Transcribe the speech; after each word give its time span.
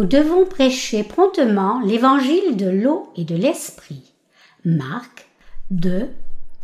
nous 0.00 0.06
devons 0.06 0.46
prêcher 0.46 1.04
promptement 1.04 1.78
l'évangile 1.84 2.56
de 2.56 2.70
l'eau 2.70 3.12
et 3.16 3.24
de 3.24 3.34
l'esprit. 3.34 4.14
Marc 4.64 5.28
2, 5.72 6.08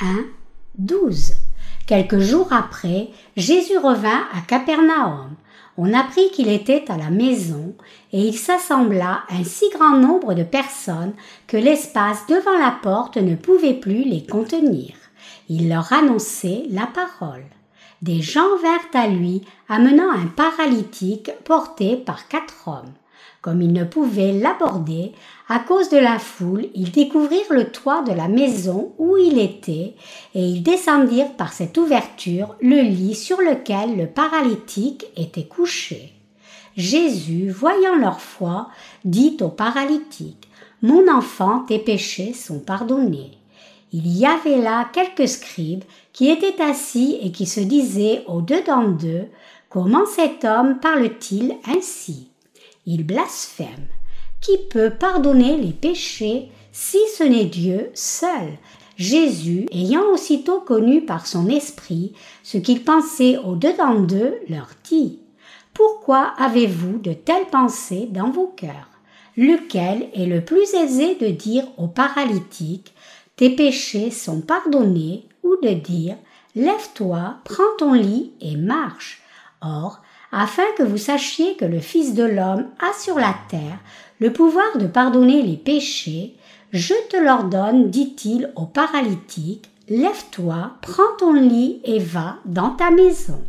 1, 0.00 0.04
12. 0.78 1.34
Quelques 1.86 2.20
jours 2.20 2.50
après, 2.50 3.10
Jésus 3.36 3.76
revint 3.76 4.24
à 4.32 4.40
Capernaum. 4.40 5.34
On 5.76 5.92
apprit 5.92 6.30
qu'il 6.30 6.48
était 6.48 6.90
à 6.90 6.96
la 6.96 7.10
maison, 7.10 7.74
et 8.10 8.22
il 8.22 8.38
s'assembla 8.38 9.24
un 9.28 9.44
si 9.44 9.68
grand 9.68 9.98
nombre 9.98 10.32
de 10.32 10.42
personnes 10.42 11.12
que 11.46 11.58
l'espace 11.58 12.26
devant 12.28 12.56
la 12.56 12.74
porte 12.82 13.18
ne 13.18 13.36
pouvait 13.36 13.74
plus 13.74 14.04
les 14.04 14.24
contenir. 14.24 14.94
Il 15.50 15.68
leur 15.68 15.92
annonçait 15.92 16.62
la 16.70 16.86
parole. 16.86 17.44
Des 18.00 18.22
gens 18.22 18.56
vinrent 18.62 19.04
à 19.04 19.08
lui, 19.08 19.42
amenant 19.68 20.10
un 20.10 20.26
paralytique 20.26 21.32
porté 21.44 21.98
par 21.98 22.28
quatre 22.28 22.66
hommes. 22.68 22.94
Comme 23.46 23.62
ils 23.62 23.72
ne 23.72 23.84
pouvaient 23.84 24.32
l'aborder, 24.32 25.12
à 25.48 25.60
cause 25.60 25.88
de 25.88 25.98
la 25.98 26.18
foule, 26.18 26.66
ils 26.74 26.90
découvrirent 26.90 27.52
le 27.52 27.70
toit 27.70 28.02
de 28.02 28.10
la 28.10 28.26
maison 28.26 28.92
où 28.98 29.16
il 29.18 29.38
était, 29.38 29.94
et 30.34 30.40
ils 30.40 30.64
descendirent 30.64 31.32
par 31.34 31.52
cette 31.52 31.78
ouverture 31.78 32.56
le 32.60 32.82
lit 32.82 33.14
sur 33.14 33.40
lequel 33.40 33.96
le 33.96 34.08
paralytique 34.08 35.06
était 35.16 35.44
couché. 35.44 36.12
Jésus, 36.76 37.48
voyant 37.48 37.94
leur 37.94 38.20
foi, 38.20 38.66
dit 39.04 39.36
au 39.40 39.48
paralytique, 39.48 40.48
Mon 40.82 41.06
enfant, 41.08 41.60
tes 41.68 41.78
péchés 41.78 42.32
sont 42.32 42.58
pardonnés. 42.58 43.30
Il 43.92 44.08
y 44.08 44.26
avait 44.26 44.60
là 44.60 44.88
quelques 44.92 45.28
scribes 45.28 45.84
qui 46.12 46.30
étaient 46.30 46.60
assis 46.60 47.20
et 47.22 47.30
qui 47.30 47.46
se 47.46 47.60
disaient 47.60 48.24
au-dedans 48.26 48.88
d'eux, 48.88 49.28
Comment 49.68 50.04
cet 50.04 50.44
homme 50.44 50.80
parle-t-il 50.80 51.54
ainsi? 51.72 52.32
Il 52.86 53.04
blasphème. 53.04 53.88
Qui 54.40 54.58
peut 54.70 54.90
pardonner 54.90 55.56
les 55.56 55.72
péchés 55.72 56.48
si 56.72 56.98
ce 57.16 57.24
n'est 57.24 57.46
Dieu 57.46 57.90
seul? 57.94 58.58
Jésus, 58.96 59.66
ayant 59.72 60.06
aussitôt 60.12 60.60
connu 60.60 61.04
par 61.04 61.26
son 61.26 61.48
esprit 61.48 62.14
ce 62.42 62.56
qu'il 62.56 62.82
pensait 62.82 63.36
au-dedans 63.36 64.00
d'eux, 64.00 64.34
leur 64.48 64.68
dit 64.84 65.18
Pourquoi 65.74 66.32
avez-vous 66.38 66.98
de 66.98 67.12
telles 67.12 67.46
pensées 67.50 68.08
dans 68.10 68.30
vos 68.30 68.46
cœurs? 68.46 68.90
Lequel 69.36 70.08
est 70.14 70.26
le 70.26 70.42
plus 70.42 70.72
aisé 70.74 71.14
de 71.16 71.28
dire 71.28 71.64
au 71.76 71.88
paralytique 71.88 72.94
Tes 73.36 73.50
péchés 73.50 74.10
sont 74.10 74.40
pardonnés 74.40 75.28
ou 75.42 75.56
de 75.62 75.74
dire 75.74 76.16
Lève-toi, 76.54 77.36
prends 77.44 77.76
ton 77.78 77.92
lit 77.92 78.32
et 78.40 78.56
marche 78.56 79.20
Or, 79.60 80.00
afin 80.38 80.70
que 80.76 80.82
vous 80.82 80.98
sachiez 80.98 81.56
que 81.56 81.64
le 81.64 81.80
Fils 81.80 82.12
de 82.12 82.22
l'homme 82.22 82.66
a 82.78 82.92
sur 82.92 83.18
la 83.18 83.34
terre 83.48 83.78
le 84.20 84.34
pouvoir 84.34 84.76
de 84.76 84.86
pardonner 84.86 85.42
les 85.42 85.56
péchés, 85.56 86.34
je 86.72 86.92
te 87.08 87.16
l'ordonne, 87.16 87.88
dit-il 87.88 88.52
au 88.54 88.66
paralytique, 88.66 89.70
lève-toi, 89.88 90.72
prends 90.82 91.16
ton 91.18 91.32
lit 91.32 91.80
et 91.84 91.98
va 91.98 92.36
dans 92.44 92.70
ta 92.70 92.90
maison. 92.90 93.40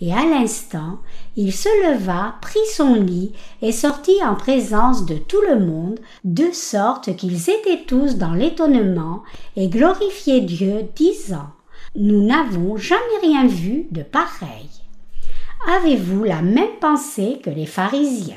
Et 0.00 0.12
à 0.12 0.24
l'instant, 0.24 1.00
il 1.36 1.52
se 1.52 1.68
leva, 1.86 2.36
prit 2.40 2.58
son 2.74 2.94
lit 2.94 3.32
et 3.60 3.72
sortit 3.72 4.22
en 4.24 4.36
présence 4.36 5.04
de 5.04 5.16
tout 5.16 5.42
le 5.46 5.60
monde, 5.60 5.98
de 6.24 6.50
sorte 6.50 7.14
qu'ils 7.16 7.50
étaient 7.50 7.84
tous 7.86 8.16
dans 8.16 8.32
l'étonnement 8.32 9.22
et 9.54 9.68
glorifiaient 9.68 10.40
Dieu, 10.40 10.86
disant 10.94 11.50
Nous 11.94 12.26
n'avons 12.26 12.78
jamais 12.78 13.18
rien 13.22 13.46
vu 13.46 13.86
de 13.90 14.02
pareil. 14.02 14.85
Avez-vous 15.68 16.22
la 16.22 16.42
même 16.42 16.78
pensée 16.80 17.40
que 17.42 17.50
les 17.50 17.66
pharisiens? 17.66 18.36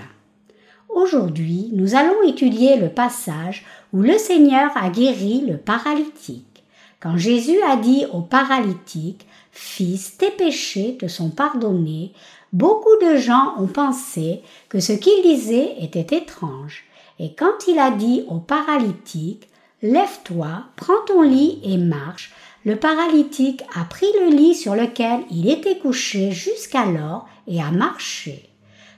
Aujourd'hui, 0.90 1.69
nous 1.73 1.94
allons 1.94 2.23
étudier 2.25 2.75
le 2.78 2.90
passage 2.90 3.67
où 3.94 4.01
le 4.01 4.17
Seigneur 4.17 4.72
a 4.75 4.90
guéri 4.90 5.44
le 5.47 5.57
paralytique. 5.57 6.63
Quand 7.00 7.17
Jésus 7.17 7.62
a 7.62 7.75
dit 7.75 8.07
au 8.12 8.22
paralytique 8.22 9.28
Fils, 9.51 10.17
tes 10.17 10.31
péchés 10.31 10.97
te 11.00 11.07
sont 11.07 11.29
pardonnés, 11.29 12.13
beaucoup 12.51 12.97
de 13.00 13.17
gens 13.17 13.53
ont 13.59 13.67
pensé 13.67 14.41
que 14.67 14.79
ce 14.79 14.94
qu'il 14.94 15.22
disait 15.22 15.75
était 15.81 16.17
étrange. 16.17 16.85
Et 17.19 17.35
quand 17.35 17.67
il 17.67 17.78
a 17.78 17.91
dit 17.91 18.23
au 18.28 18.40
paralytique 18.40 19.47
Lève-toi, 19.84 20.63
prends 20.75 21.06
ton 21.06 21.22
lit 21.22 21.59
et 21.63 21.78
marche, 21.78 22.34
le 22.66 22.75
paralytique 22.75 23.64
a 23.75 23.86
pris 23.86 24.08
le 24.22 24.36
lit 24.36 24.56
sur 24.56 24.75
lequel 24.75 25.22
il 25.31 25.50
était 25.50 25.78
couché 25.78 26.31
jusqu'alors 26.31 27.28
et 27.47 27.62
a 27.62 27.72
marché. 27.72 28.50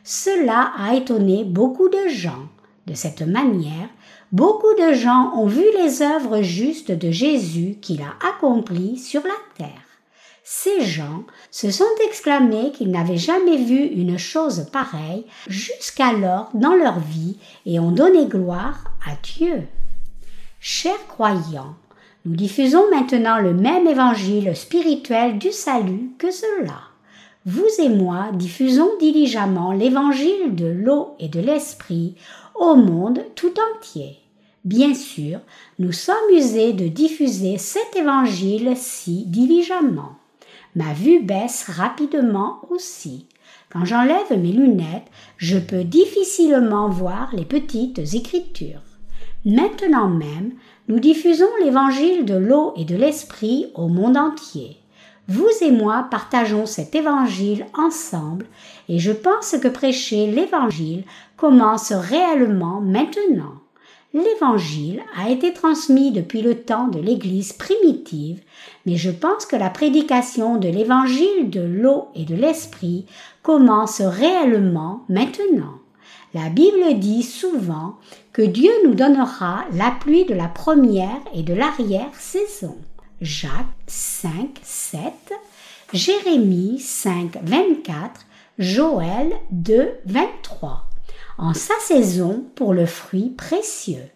Cela 0.03 0.73
a 0.77 0.95
étonné 0.95 1.43
beaucoup 1.43 1.89
de 1.89 2.07
gens. 2.07 2.47
De 2.87 2.95
cette 2.95 3.21
manière, 3.21 3.89
beaucoup 4.31 4.73
de 4.79 4.93
gens 4.93 5.33
ont 5.35 5.45
vu 5.45 5.63
les 5.77 6.01
œuvres 6.01 6.41
justes 6.41 6.91
de 6.91 7.11
Jésus 7.11 7.77
qu'il 7.81 8.01
a 8.01 8.15
accomplies 8.27 8.97
sur 8.97 9.21
la 9.21 9.29
terre. 9.57 9.81
Ces 10.43 10.83
gens 10.83 11.23
se 11.51 11.69
sont 11.69 11.85
exclamés 12.07 12.71
qu'ils 12.71 12.89
n'avaient 12.89 13.17
jamais 13.17 13.57
vu 13.57 13.85
une 13.85 14.17
chose 14.17 14.67
pareille 14.73 15.25
jusqu'alors 15.47 16.49
dans 16.55 16.73
leur 16.73 16.99
vie 16.99 17.37
et 17.65 17.79
ont 17.79 17.91
donné 17.91 18.25
gloire 18.25 18.83
à 19.07 19.11
Dieu. 19.21 19.67
Chers 20.59 21.07
croyants, 21.07 21.75
nous 22.25 22.35
diffusons 22.35 22.83
maintenant 22.91 23.39
le 23.39 23.53
même 23.53 23.87
évangile 23.87 24.55
spirituel 24.55 25.39
du 25.39 25.51
salut 25.51 26.11
que 26.19 26.29
cela. 26.29 26.81
Vous 27.45 27.67
et 27.79 27.89
moi 27.89 28.29
diffusons 28.33 28.91
diligemment 28.99 29.71
l'évangile 29.71 30.53
de 30.53 30.67
l'eau 30.67 31.15
et 31.19 31.27
de 31.27 31.39
l'esprit 31.39 32.15
au 32.53 32.75
monde 32.75 33.23
tout 33.35 33.53
entier. 33.75 34.17
Bien 34.63 34.93
sûr, 34.93 35.39
nous 35.79 35.91
sommes 35.91 36.15
usés 36.31 36.73
de 36.73 36.87
diffuser 36.87 37.57
cet 37.57 37.95
évangile 37.95 38.73
si 38.75 39.25
diligemment. 39.25 40.17
Ma 40.75 40.93
vue 40.93 41.23
baisse 41.23 41.65
rapidement 41.67 42.61
aussi. 42.69 43.25
Quand 43.71 43.85
j'enlève 43.85 44.37
mes 44.37 44.51
lunettes, 44.51 45.07
je 45.37 45.57
peux 45.57 45.83
difficilement 45.83 46.89
voir 46.89 47.31
les 47.33 47.45
petites 47.45 48.13
écritures. 48.13 48.81
Maintenant 49.43 50.09
même, 50.09 50.51
nous 50.87 50.99
diffusons 50.99 51.49
l'évangile 51.63 52.25
de 52.25 52.35
l'eau 52.35 52.73
et 52.75 52.85
de 52.85 52.95
l'esprit 52.95 53.67
au 53.75 53.87
monde 53.87 54.17
entier. 54.17 54.77
Vous 55.27 55.49
et 55.61 55.71
moi 55.71 56.07
partageons 56.09 56.65
cet 56.65 56.95
évangile 56.95 57.65
ensemble 57.77 58.45
et 58.89 58.99
je 58.99 59.11
pense 59.11 59.55
que 59.61 59.67
prêcher 59.67 60.27
l'évangile 60.27 61.03
commence 61.37 61.91
réellement 61.91 62.81
maintenant. 62.81 63.53
L'évangile 64.13 65.01
a 65.15 65.29
été 65.29 65.53
transmis 65.53 66.11
depuis 66.11 66.41
le 66.41 66.55
temps 66.55 66.89
de 66.89 66.99
l'Église 66.99 67.53
primitive, 67.53 68.41
mais 68.85 68.97
je 68.97 69.09
pense 69.09 69.45
que 69.45 69.55
la 69.55 69.69
prédication 69.69 70.57
de 70.57 70.67
l'évangile 70.67 71.49
de 71.49 71.61
l'eau 71.61 72.09
et 72.13 72.25
de 72.25 72.35
l'esprit 72.35 73.05
commence 73.41 74.01
réellement 74.01 75.05
maintenant. 75.07 75.75
La 76.33 76.49
Bible 76.49 76.99
dit 76.99 77.23
souvent 77.23 77.95
que 78.33 78.41
Dieu 78.41 78.71
nous 78.85 78.95
donnera 78.95 79.65
la 79.73 79.91
pluie 79.91 80.25
de 80.25 80.33
la 80.33 80.47
première 80.47 81.19
et 81.33 81.43
de 81.43 81.53
l'arrière-saison. 81.53 82.77
Jacques 83.19 83.51
5, 83.87 84.59
7, 84.63 85.01
Jérémie 85.93 86.79
5, 86.79 87.37
24, 87.43 88.21
Joël 88.57 89.33
2, 89.51 89.89
23, 90.05 90.87
en 91.37 91.53
sa 91.53 91.73
saison 91.81 92.45
pour 92.55 92.73
le 92.73 92.85
fruit 92.85 93.29
précieux. 93.29 94.09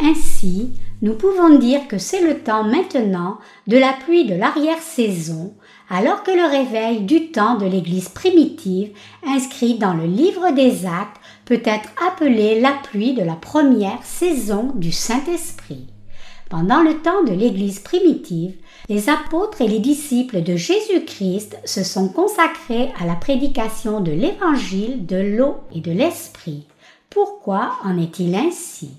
Ainsi, 0.00 0.70
nous 1.02 1.14
pouvons 1.14 1.58
dire 1.58 1.88
que 1.88 1.98
c'est 1.98 2.22
le 2.22 2.38
temps 2.38 2.62
maintenant 2.62 3.38
de 3.66 3.76
la 3.76 3.92
pluie 3.92 4.26
de 4.26 4.36
l'arrière-saison, 4.36 5.54
alors 5.90 6.22
que 6.22 6.30
le 6.30 6.44
réveil 6.44 7.00
du 7.00 7.32
temps 7.32 7.56
de 7.56 7.66
l'Église 7.66 8.08
primitive, 8.08 8.90
inscrit 9.26 9.74
dans 9.74 9.94
le 9.94 10.06
livre 10.06 10.52
des 10.52 10.86
actes, 10.86 11.20
peut 11.48 11.62
être 11.64 11.88
appelé 12.06 12.60
la 12.60 12.72
pluie 12.72 13.14
de 13.14 13.22
la 13.22 13.32
première 13.32 14.04
saison 14.04 14.70
du 14.74 14.92
Saint-Esprit. 14.92 15.86
Pendant 16.50 16.82
le 16.82 16.98
temps 16.98 17.24
de 17.24 17.32
l'Église 17.32 17.78
primitive, 17.78 18.54
les 18.90 19.08
apôtres 19.08 19.62
et 19.62 19.66
les 19.66 19.78
disciples 19.78 20.42
de 20.42 20.56
Jésus-Christ 20.56 21.56
se 21.64 21.82
sont 21.84 22.10
consacrés 22.10 22.90
à 23.00 23.06
la 23.06 23.14
prédication 23.14 24.00
de 24.00 24.12
l'Évangile 24.12 25.06
de 25.06 25.16
l'eau 25.16 25.56
et 25.74 25.80
de 25.80 25.90
l'Esprit. 25.90 26.66
Pourquoi 27.08 27.72
en 27.82 27.96
est-il 27.96 28.34
ainsi? 28.34 28.90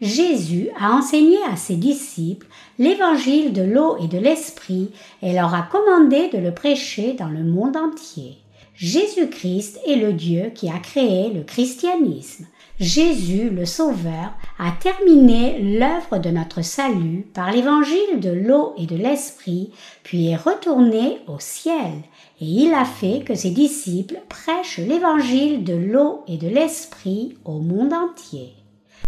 Jésus 0.00 0.70
a 0.80 0.92
enseigné 0.92 1.36
à 1.52 1.56
ses 1.56 1.76
disciples 1.76 2.46
l'évangile 2.78 3.52
de 3.52 3.60
l'eau 3.60 3.98
et 4.02 4.06
de 4.06 4.16
l'esprit 4.16 4.90
et 5.20 5.34
leur 5.34 5.54
a 5.54 5.68
commandé 5.70 6.30
de 6.30 6.38
le 6.38 6.54
prêcher 6.54 7.12
dans 7.12 7.28
le 7.28 7.44
monde 7.44 7.76
entier. 7.76 8.38
Jésus-Christ 8.80 9.78
est 9.86 9.96
le 9.96 10.14
Dieu 10.14 10.52
qui 10.54 10.70
a 10.70 10.78
créé 10.78 11.30
le 11.34 11.42
christianisme. 11.42 12.46
Jésus, 12.78 13.50
le 13.50 13.66
Sauveur, 13.66 14.32
a 14.58 14.72
terminé 14.80 15.58
l'œuvre 15.78 16.16
de 16.16 16.30
notre 16.30 16.62
salut 16.62 17.26
par 17.34 17.52
l'évangile 17.52 18.20
de 18.20 18.30
l'eau 18.30 18.72
et 18.78 18.86
de 18.86 18.96
l'esprit, 18.96 19.70
puis 20.02 20.28
est 20.28 20.36
retourné 20.36 21.18
au 21.26 21.38
ciel, 21.38 21.92
et 22.40 22.46
il 22.46 22.72
a 22.72 22.86
fait 22.86 23.22
que 23.22 23.34
ses 23.34 23.50
disciples 23.50 24.22
prêchent 24.30 24.78
l'évangile 24.78 25.62
de 25.62 25.74
l'eau 25.74 26.24
et 26.26 26.38
de 26.38 26.48
l'esprit 26.48 27.36
au 27.44 27.58
monde 27.58 27.92
entier. 27.92 28.54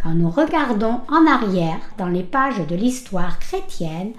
Quand 0.02 0.14
nous 0.14 0.30
regardons 0.30 1.00
en 1.08 1.26
arrière 1.26 1.80
dans 1.96 2.08
les 2.08 2.24
pages 2.24 2.66
de 2.66 2.74
l'histoire 2.74 3.38
chrétienne, 3.38 4.12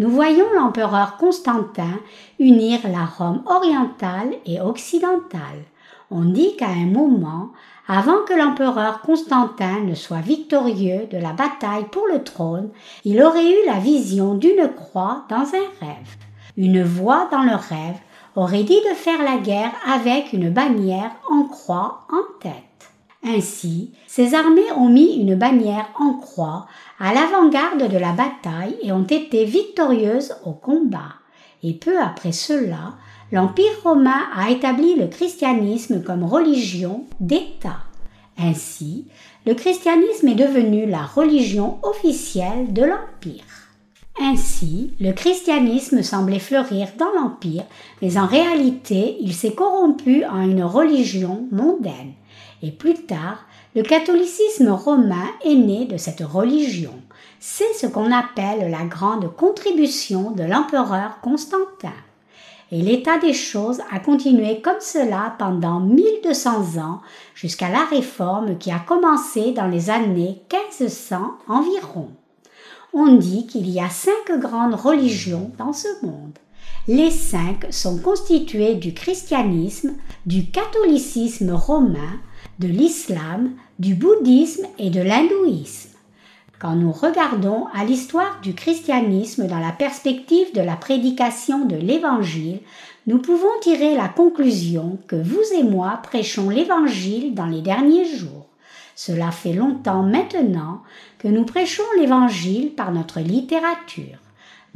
nous 0.00 0.08
voyons 0.08 0.46
l'empereur 0.54 1.18
Constantin 1.18 2.00
unir 2.38 2.80
la 2.84 3.04
Rome 3.04 3.42
orientale 3.44 4.32
et 4.46 4.58
occidentale. 4.58 5.66
On 6.10 6.24
dit 6.24 6.56
qu'à 6.56 6.70
un 6.70 6.86
moment, 6.86 7.50
avant 7.86 8.24
que 8.26 8.32
l'empereur 8.32 9.02
Constantin 9.02 9.80
ne 9.80 9.94
soit 9.94 10.22
victorieux 10.22 11.06
de 11.12 11.18
la 11.18 11.34
bataille 11.34 11.84
pour 11.92 12.06
le 12.06 12.24
trône, 12.24 12.70
il 13.04 13.22
aurait 13.22 13.50
eu 13.50 13.66
la 13.66 13.78
vision 13.78 14.36
d'une 14.36 14.70
croix 14.74 15.26
dans 15.28 15.44
un 15.44 15.68
rêve. 15.82 16.16
Une 16.56 16.82
voix 16.82 17.28
dans 17.30 17.42
le 17.42 17.56
rêve 17.56 18.00
aurait 18.36 18.64
dit 18.64 18.80
de 18.88 18.94
faire 18.94 19.22
la 19.22 19.36
guerre 19.36 19.72
avec 19.86 20.32
une 20.32 20.48
bannière 20.48 21.10
en 21.30 21.42
croix 21.42 22.06
en 22.10 22.40
tête. 22.40 22.69
Ainsi, 23.22 23.92
ces 24.06 24.34
armées 24.34 24.72
ont 24.76 24.88
mis 24.88 25.16
une 25.16 25.34
bannière 25.34 25.90
en 25.98 26.14
croix 26.14 26.66
à 26.98 27.12
l'avant-garde 27.12 27.90
de 27.90 27.98
la 27.98 28.12
bataille 28.12 28.76
et 28.82 28.92
ont 28.92 29.04
été 29.04 29.44
victorieuses 29.44 30.36
au 30.44 30.52
combat. 30.52 31.14
Et 31.62 31.74
peu 31.74 32.00
après 32.00 32.32
cela, 32.32 32.94
l'Empire 33.30 33.82
romain 33.84 34.22
a 34.34 34.50
établi 34.50 34.94
le 34.94 35.06
christianisme 35.06 36.02
comme 36.02 36.24
religion 36.24 37.04
d'État. 37.20 37.80
Ainsi, 38.38 39.06
le 39.46 39.52
christianisme 39.52 40.28
est 40.28 40.34
devenu 40.34 40.86
la 40.86 41.02
religion 41.02 41.78
officielle 41.82 42.72
de 42.72 42.84
l'Empire. 42.84 43.44
Ainsi, 44.18 44.92
le 44.98 45.12
christianisme 45.12 46.02
semblait 46.02 46.38
fleurir 46.38 46.88
dans 46.98 47.12
l'Empire, 47.20 47.64
mais 48.00 48.16
en 48.16 48.26
réalité 48.26 49.16
il 49.20 49.34
s'est 49.34 49.54
corrompu 49.54 50.24
en 50.24 50.40
une 50.42 50.64
religion 50.64 51.46
mondaine 51.52 52.14
et 52.62 52.70
plus 52.70 53.06
tard, 53.06 53.44
le 53.74 53.82
catholicisme 53.82 54.70
romain 54.70 55.26
est 55.44 55.54
né 55.54 55.86
de 55.86 55.96
cette 55.96 56.20
religion. 56.20 56.94
C'est 57.38 57.72
ce 57.74 57.86
qu'on 57.86 58.12
appelle 58.12 58.70
la 58.70 58.84
grande 58.84 59.34
contribution 59.34 60.30
de 60.32 60.42
l'empereur 60.42 61.20
Constantin. 61.22 61.92
Et 62.72 62.82
l'état 62.82 63.18
des 63.18 63.32
choses 63.32 63.80
a 63.90 63.98
continué 63.98 64.60
comme 64.60 64.80
cela 64.80 65.34
pendant 65.38 65.80
1200 65.80 66.78
ans 66.80 67.00
jusqu'à 67.34 67.68
la 67.68 67.84
réforme 67.84 68.58
qui 68.58 68.70
a 68.70 68.78
commencé 68.78 69.52
dans 69.52 69.66
les 69.66 69.90
années 69.90 70.42
1500 70.52 71.32
environ. 71.48 72.10
On 72.92 73.14
dit 73.14 73.46
qu'il 73.46 73.68
y 73.70 73.80
a 73.80 73.88
cinq 73.88 74.38
grandes 74.38 74.74
religions 74.74 75.50
dans 75.58 75.72
ce 75.72 75.88
monde. 76.04 76.38
Les 76.88 77.10
cinq 77.10 77.66
sont 77.70 77.98
constituées 77.98 78.74
du 78.74 78.94
christianisme, 78.94 79.94
du 80.26 80.50
catholicisme 80.50 81.52
romain, 81.52 82.20
de 82.58 82.68
l'islam, 82.68 83.52
du 83.78 83.94
bouddhisme 83.94 84.66
et 84.78 84.90
de 84.90 85.00
l'hindouisme. 85.00 85.90
Quand 86.60 86.74
nous 86.74 86.92
regardons 86.92 87.66
à 87.72 87.84
l'histoire 87.84 88.38
du 88.42 88.54
christianisme 88.54 89.46
dans 89.46 89.58
la 89.58 89.72
perspective 89.72 90.52
de 90.54 90.60
la 90.60 90.76
prédication 90.76 91.64
de 91.64 91.76
l'Évangile, 91.76 92.60
nous 93.06 93.18
pouvons 93.18 93.48
tirer 93.62 93.96
la 93.96 94.08
conclusion 94.08 94.98
que 95.06 95.16
vous 95.16 95.40
et 95.58 95.62
moi 95.62 96.00
prêchons 96.02 96.50
l'Évangile 96.50 97.34
dans 97.34 97.46
les 97.46 97.62
derniers 97.62 98.04
jours. 98.04 98.46
Cela 98.94 99.30
fait 99.30 99.54
longtemps 99.54 100.02
maintenant 100.02 100.82
que 101.18 101.28
nous 101.28 101.46
prêchons 101.46 101.82
l'Évangile 101.98 102.74
par 102.74 102.92
notre 102.92 103.20
littérature. 103.20 104.19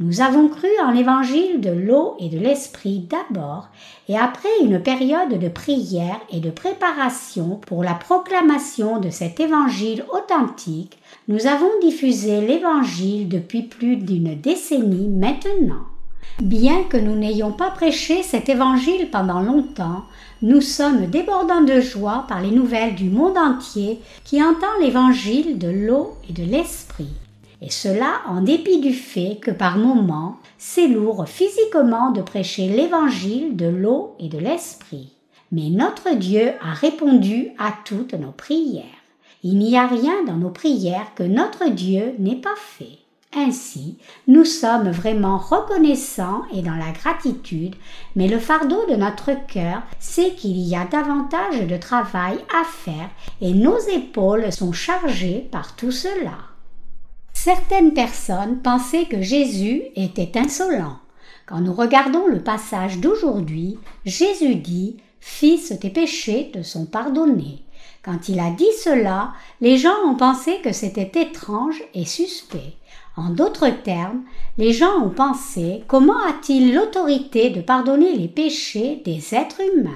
Nous 0.01 0.19
avons 0.19 0.49
cru 0.49 0.67
en 0.83 0.91
l'évangile 0.91 1.61
de 1.61 1.69
l'eau 1.69 2.17
et 2.19 2.27
de 2.27 2.37
l'esprit 2.37 3.07
d'abord, 3.09 3.69
et 4.09 4.17
après 4.17 4.49
une 4.61 4.81
période 4.81 5.39
de 5.39 5.47
prière 5.47 6.19
et 6.29 6.41
de 6.41 6.49
préparation 6.49 7.61
pour 7.65 7.81
la 7.81 7.93
proclamation 7.93 8.99
de 8.99 9.09
cet 9.09 9.39
évangile 9.39 10.03
authentique, 10.11 10.97
nous 11.29 11.47
avons 11.47 11.69
diffusé 11.81 12.41
l'évangile 12.41 13.29
depuis 13.29 13.63
plus 13.63 13.95
d'une 13.95 14.35
décennie 14.35 15.07
maintenant. 15.07 15.85
Bien 16.41 16.83
que 16.83 16.97
nous 16.97 17.15
n'ayons 17.15 17.53
pas 17.53 17.71
prêché 17.71 18.21
cet 18.21 18.49
évangile 18.49 19.09
pendant 19.09 19.39
longtemps, 19.39 20.03
nous 20.41 20.59
sommes 20.59 21.05
débordants 21.05 21.61
de 21.61 21.79
joie 21.79 22.25
par 22.27 22.41
les 22.41 22.51
nouvelles 22.51 22.95
du 22.95 23.09
monde 23.09 23.37
entier 23.37 24.01
qui 24.25 24.43
entend 24.43 24.77
l'évangile 24.81 25.57
de 25.57 25.69
l'eau 25.69 26.15
et 26.29 26.33
de 26.33 26.43
l'esprit 26.43 27.13
et 27.61 27.69
cela 27.69 28.21
en 28.27 28.41
dépit 28.41 28.79
du 28.79 28.93
fait 28.93 29.37
que 29.41 29.51
par 29.51 29.77
moments 29.77 30.37
c'est 30.57 30.87
lourd 30.87 31.27
physiquement 31.27 32.11
de 32.11 32.21
prêcher 32.21 32.67
l'évangile 32.67 33.55
de 33.55 33.67
l'eau 33.67 34.15
et 34.19 34.29
de 34.29 34.37
l'esprit. 34.37 35.13
Mais 35.51 35.69
notre 35.69 36.15
Dieu 36.15 36.51
a 36.61 36.73
répondu 36.73 37.49
à 37.57 37.73
toutes 37.85 38.13
nos 38.13 38.31
prières. 38.31 38.83
Il 39.43 39.57
n'y 39.57 39.77
a 39.77 39.87
rien 39.87 40.23
dans 40.25 40.37
nos 40.37 40.49
prières 40.49 41.13
que 41.15 41.23
notre 41.23 41.69
Dieu 41.69 42.15
n'ait 42.19 42.35
pas 42.35 42.55
fait. 42.57 42.99
Ainsi, 43.37 43.97
nous 44.27 44.45
sommes 44.45 44.89
vraiment 44.89 45.37
reconnaissants 45.37 46.43
et 46.53 46.61
dans 46.61 46.75
la 46.75 46.91
gratitude, 46.91 47.75
mais 48.15 48.29
le 48.29 48.39
fardeau 48.39 48.85
de 48.89 48.95
notre 48.95 49.31
cœur, 49.47 49.81
c'est 49.99 50.35
qu'il 50.35 50.57
y 50.57 50.75
a 50.75 50.85
davantage 50.85 51.67
de 51.67 51.77
travail 51.77 52.37
à 52.59 52.63
faire 52.63 53.09
et 53.41 53.53
nos 53.53 53.77
épaules 53.77 54.51
sont 54.53 54.71
chargées 54.71 55.47
par 55.51 55.75
tout 55.75 55.91
cela. 55.91 56.54
Certaines 57.45 57.93
personnes 57.93 58.63
pensaient 58.63 59.05
que 59.05 59.21
Jésus 59.21 59.83
était 59.95 60.35
insolent. 60.35 60.97
Quand 61.45 61.61
nous 61.61 61.73
regardons 61.73 62.25
le 62.25 62.41
passage 62.41 62.97
d'aujourd'hui, 62.97 63.77
Jésus 64.03 64.55
dit 64.55 64.97
Fils, 65.19 65.71
tes 65.79 65.91
péchés 65.91 66.49
te 66.51 66.63
sont 66.63 66.87
pardonnés. 66.87 67.61
Quand 68.01 68.29
il 68.29 68.39
a 68.39 68.49
dit 68.49 68.73
cela, 68.83 69.33
les 69.61 69.77
gens 69.77 69.93
ont 70.07 70.15
pensé 70.15 70.59
que 70.63 70.71
c'était 70.73 71.21
étrange 71.21 71.83
et 71.93 72.05
suspect. 72.05 72.73
En 73.15 73.29
d'autres 73.29 73.69
termes, 73.83 74.23
les 74.57 74.73
gens 74.73 75.03
ont 75.03 75.11
pensé 75.11 75.83
comment 75.87 76.17
a-t-il 76.27 76.73
l'autorité 76.73 77.51
de 77.51 77.61
pardonner 77.61 78.15
les 78.15 78.27
péchés 78.27 79.03
des 79.05 79.35
êtres 79.35 79.61
humains? 79.61 79.91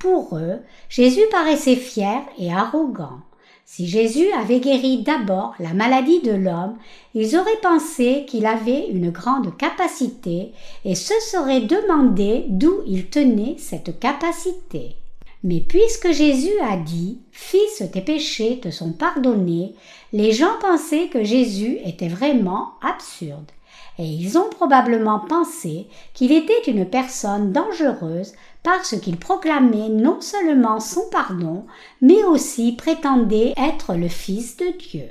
Pour 0.00 0.36
eux, 0.38 0.58
Jésus 0.88 1.22
paraissait 1.30 1.76
fier 1.76 2.20
et 2.36 2.52
arrogant. 2.52 3.20
Si 3.66 3.86
Jésus 3.86 4.30
avait 4.32 4.60
guéri 4.60 5.02
d'abord 5.02 5.54
la 5.58 5.72
maladie 5.72 6.20
de 6.20 6.32
l'homme, 6.32 6.76
ils 7.14 7.36
auraient 7.36 7.60
pensé 7.62 8.26
qu'il 8.28 8.46
avait 8.46 8.88
une 8.88 9.10
grande 9.10 9.56
capacité 9.56 10.52
et 10.84 10.94
se 10.94 11.14
seraient 11.30 11.62
demandé 11.62 12.44
d'où 12.48 12.82
il 12.86 13.08
tenait 13.08 13.56
cette 13.58 13.98
capacité. 13.98 14.96
Mais 15.42 15.60
puisque 15.60 16.12
Jésus 16.12 16.58
a 16.62 16.76
dit 16.76 17.20
Fils, 17.32 17.82
tes 17.92 18.00
péchés 18.00 18.60
te 18.60 18.70
sont 18.70 18.92
pardonnés, 18.92 19.74
les 20.12 20.32
gens 20.32 20.58
pensaient 20.60 21.08
que 21.08 21.24
Jésus 21.24 21.78
était 21.84 22.08
vraiment 22.08 22.72
absurde. 22.82 23.50
Et 23.98 24.06
ils 24.06 24.36
ont 24.36 24.50
probablement 24.50 25.20
pensé 25.20 25.86
qu'il 26.14 26.32
était 26.32 26.62
une 26.66 26.84
personne 26.84 27.52
dangereuse 27.52 28.32
parce 28.62 28.98
qu'il 28.98 29.18
proclamait 29.18 29.88
non 29.88 30.20
seulement 30.20 30.80
son 30.80 31.02
pardon, 31.10 31.64
mais 32.00 32.24
aussi 32.24 32.72
prétendait 32.72 33.54
être 33.56 33.94
le 33.94 34.08
Fils 34.08 34.56
de 34.56 34.66
Dieu. 34.78 35.08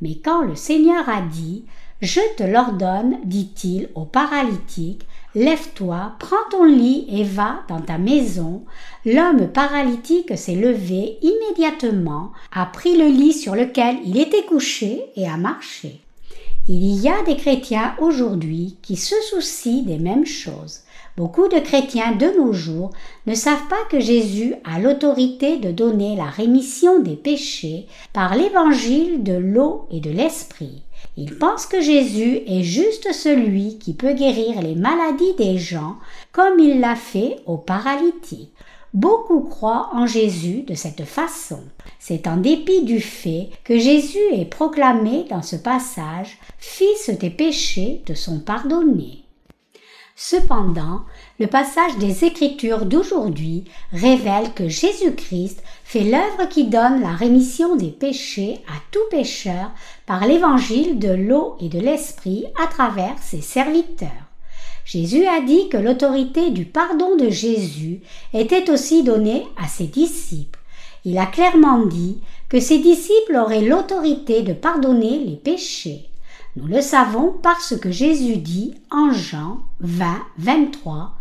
Mais 0.00 0.16
quand 0.16 0.42
le 0.42 0.54
Seigneur 0.54 1.08
a 1.08 1.20
dit 1.20 1.64
Je 2.00 2.20
te 2.36 2.42
l'ordonne, 2.42 3.18
dit-il 3.24 3.90
au 3.94 4.04
paralytique, 4.04 5.06
Lève-toi, 5.34 6.12
prends 6.18 6.48
ton 6.50 6.64
lit 6.64 7.06
et 7.10 7.22
va 7.22 7.64
dans 7.68 7.82
ta 7.82 7.98
maison. 7.98 8.64
L'homme 9.04 9.48
paralytique 9.48 10.38
s'est 10.38 10.54
levé 10.54 11.18
immédiatement, 11.20 12.32
a 12.52 12.64
pris 12.64 12.96
le 12.96 13.08
lit 13.08 13.34
sur 13.34 13.54
lequel 13.54 13.98
il 14.06 14.18
était 14.18 14.46
couché 14.46 15.04
et 15.14 15.28
a 15.28 15.36
marché. 15.36 16.00
Il 16.68 17.00
y 17.00 17.08
a 17.08 17.22
des 17.22 17.36
chrétiens 17.36 17.94
aujourd'hui 18.00 18.76
qui 18.82 18.96
se 18.96 19.14
soucient 19.30 19.84
des 19.84 19.98
mêmes 19.98 20.26
choses. 20.26 20.80
Beaucoup 21.16 21.46
de 21.46 21.60
chrétiens 21.60 22.10
de 22.16 22.26
nos 22.36 22.52
jours 22.52 22.90
ne 23.28 23.36
savent 23.36 23.68
pas 23.70 23.84
que 23.88 24.00
Jésus 24.00 24.56
a 24.64 24.80
l'autorité 24.80 25.58
de 25.58 25.70
donner 25.70 26.16
la 26.16 26.24
rémission 26.24 26.98
des 26.98 27.14
péchés 27.14 27.86
par 28.12 28.34
l'évangile 28.34 29.22
de 29.22 29.34
l'eau 29.34 29.86
et 29.92 30.00
de 30.00 30.10
l'esprit. 30.10 30.82
Ils 31.16 31.38
pensent 31.38 31.66
que 31.66 31.80
Jésus 31.80 32.40
est 32.48 32.64
juste 32.64 33.12
celui 33.12 33.78
qui 33.78 33.94
peut 33.94 34.14
guérir 34.14 34.60
les 34.60 34.74
maladies 34.74 35.34
des 35.38 35.58
gens 35.58 35.94
comme 36.32 36.58
il 36.58 36.80
l'a 36.80 36.96
fait 36.96 37.36
aux 37.46 37.58
paralytiques. 37.58 38.50
Beaucoup 38.96 39.42
croient 39.42 39.90
en 39.92 40.06
Jésus 40.06 40.62
de 40.62 40.72
cette 40.72 41.04
façon. 41.04 41.62
C'est 41.98 42.26
en 42.26 42.38
dépit 42.38 42.82
du 42.82 42.98
fait 42.98 43.50
que 43.62 43.78
Jésus 43.78 44.16
est 44.32 44.46
proclamé 44.46 45.26
dans 45.28 45.42
ce 45.42 45.56
passage 45.56 46.38
Fils 46.56 47.10
tes 47.20 47.28
péchés 47.28 48.00
te 48.06 48.14
sont 48.14 48.40
pardonnés. 48.40 49.22
Cependant, 50.16 51.02
le 51.38 51.46
passage 51.46 51.98
des 51.98 52.24
Écritures 52.24 52.86
d'aujourd'hui 52.86 53.64
révèle 53.92 54.54
que 54.54 54.66
Jésus-Christ 54.66 55.62
fait 55.84 56.04
l'œuvre 56.04 56.48
qui 56.48 56.64
donne 56.64 57.02
la 57.02 57.12
rémission 57.12 57.76
des 57.76 57.90
péchés 57.90 58.62
à 58.66 58.80
tout 58.92 59.06
pécheur 59.10 59.72
par 60.06 60.26
l'évangile 60.26 60.98
de 60.98 61.10
l'eau 61.10 61.58
et 61.60 61.68
de 61.68 61.80
l'esprit 61.80 62.46
à 62.64 62.66
travers 62.66 63.18
ses 63.18 63.42
serviteurs. 63.42 64.08
Jésus 64.86 65.26
a 65.26 65.40
dit 65.40 65.68
que 65.68 65.76
l'autorité 65.76 66.50
du 66.50 66.64
pardon 66.64 67.16
de 67.16 67.28
Jésus 67.28 68.02
était 68.32 68.70
aussi 68.70 69.02
donnée 69.02 69.44
à 69.60 69.66
ses 69.66 69.88
disciples. 69.88 70.60
Il 71.04 71.18
a 71.18 71.26
clairement 71.26 71.84
dit 71.86 72.18
que 72.48 72.60
ses 72.60 72.78
disciples 72.78 73.34
auraient 73.34 73.62
l'autorité 73.62 74.42
de 74.42 74.52
pardonner 74.52 75.18
les 75.18 75.34
péchés. 75.34 76.08
Nous 76.54 76.68
le 76.68 76.80
savons 76.80 77.34
parce 77.42 77.76
que 77.76 77.90
Jésus 77.90 78.36
dit 78.36 78.74
en 78.92 79.10
Jean 79.10 79.58
20, 79.80 80.22
23, 80.38 81.14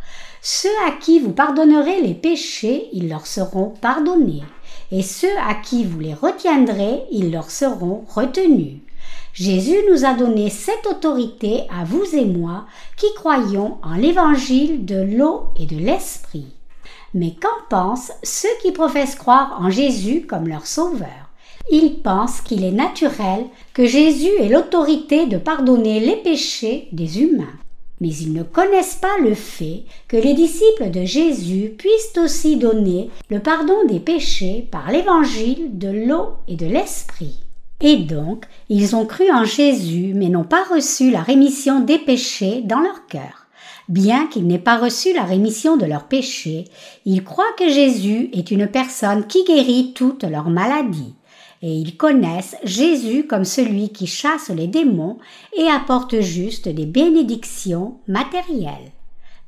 Ceux 0.44 0.70
à 0.88 0.92
qui 0.92 1.20
vous 1.20 1.34
pardonnerez 1.34 2.02
les 2.02 2.14
péchés, 2.14 2.88
ils 2.94 3.10
leur 3.10 3.26
seront 3.26 3.74
pardonnés, 3.82 4.44
et 4.92 5.02
ceux 5.02 5.36
à 5.40 5.56
qui 5.56 5.86
vous 5.86 6.00
les 6.00 6.14
retiendrez, 6.14 7.02
ils 7.12 7.32
leur 7.32 7.50
seront 7.50 8.06
retenus. 8.08 8.78
Jésus 9.36 9.76
nous 9.92 10.06
a 10.06 10.14
donné 10.14 10.50
cette 10.50 10.88
autorité 10.90 11.64
à 11.70 11.84
vous 11.84 12.16
et 12.16 12.24
moi 12.24 12.68
qui 12.96 13.08
croyons 13.16 13.80
en 13.84 13.96
l'évangile 13.96 14.86
de 14.86 14.96
l'eau 14.96 15.48
et 15.60 15.66
de 15.66 15.76
l'esprit. 15.76 16.48
Mais 17.14 17.32
qu'en 17.32 17.68
pensent 17.70 18.14
ceux 18.24 18.48
qui 18.62 18.72
professent 18.72 19.18
croire 19.18 19.58
en 19.60 19.70
Jésus 19.70 20.26
comme 20.26 20.48
leur 20.48 20.66
sauveur? 20.66 21.30
Ils 21.70 22.02
pensent 22.02 22.40
qu'il 22.40 22.64
est 22.64 22.72
naturel 22.72 23.44
que 23.74 23.86
Jésus 23.86 24.32
ait 24.40 24.48
l'autorité 24.48 25.26
de 25.26 25.38
pardonner 25.38 26.00
les 26.00 26.16
péchés 26.16 26.88
des 26.94 27.22
humains. 27.22 27.60
Mais 28.00 28.16
ils 28.16 28.32
ne 28.32 28.44
connaissent 28.44 28.96
pas 29.02 29.18
le 29.22 29.34
fait 29.34 29.84
que 30.08 30.16
les 30.16 30.34
disciples 30.34 30.92
de 30.92 31.04
Jésus 31.04 31.74
puissent 31.78 32.18
aussi 32.24 32.56
donner 32.56 33.10
le 33.30 33.42
pardon 33.42 33.84
des 33.90 34.00
péchés 34.00 34.66
par 34.72 34.90
l'évangile 34.92 35.78
de 35.78 35.90
l'eau 35.90 36.36
et 36.48 36.56
de 36.56 36.68
l'esprit. 36.68 37.45
Et 37.82 37.98
donc, 37.98 38.46
ils 38.70 38.96
ont 38.96 39.06
cru 39.06 39.32
en 39.32 39.44
Jésus 39.44 40.14
mais 40.16 40.30
n'ont 40.30 40.44
pas 40.44 40.64
reçu 40.64 41.12
la 41.12 41.22
rémission 41.22 41.80
des 41.80 42.00
péchés 42.00 42.62
dans 42.64 42.80
leur 42.80 43.06
cœur. 43.08 43.48
Bien 43.88 44.28
qu'ils 44.28 44.48
n'aient 44.48 44.58
pas 44.58 44.78
reçu 44.78 45.14
la 45.14 45.24
rémission 45.24 45.78
de 45.78 45.86
leurs 45.86 46.08
péchés, 46.08 46.66
ils 47.06 47.24
croient 47.24 47.54
que 47.58 47.70
Jésus 47.70 48.30
est 48.34 48.50
une 48.50 48.68
personne 48.68 49.28
qui 49.28 49.44
guérit 49.44 49.94
toutes 49.94 50.24
leurs 50.24 50.50
maladies 50.50 51.14
et 51.66 51.74
ils 51.74 51.98
connaissent 51.98 52.56
Jésus 52.64 53.26
comme 53.26 53.44
celui 53.44 53.90
qui 53.90 54.06
chasse 54.06 54.50
les 54.50 54.68
démons 54.68 55.18
et 55.58 55.68
apporte 55.68 56.20
juste 56.20 56.68
des 56.68 56.86
bénédictions 56.86 57.96
matérielles. 58.08 58.92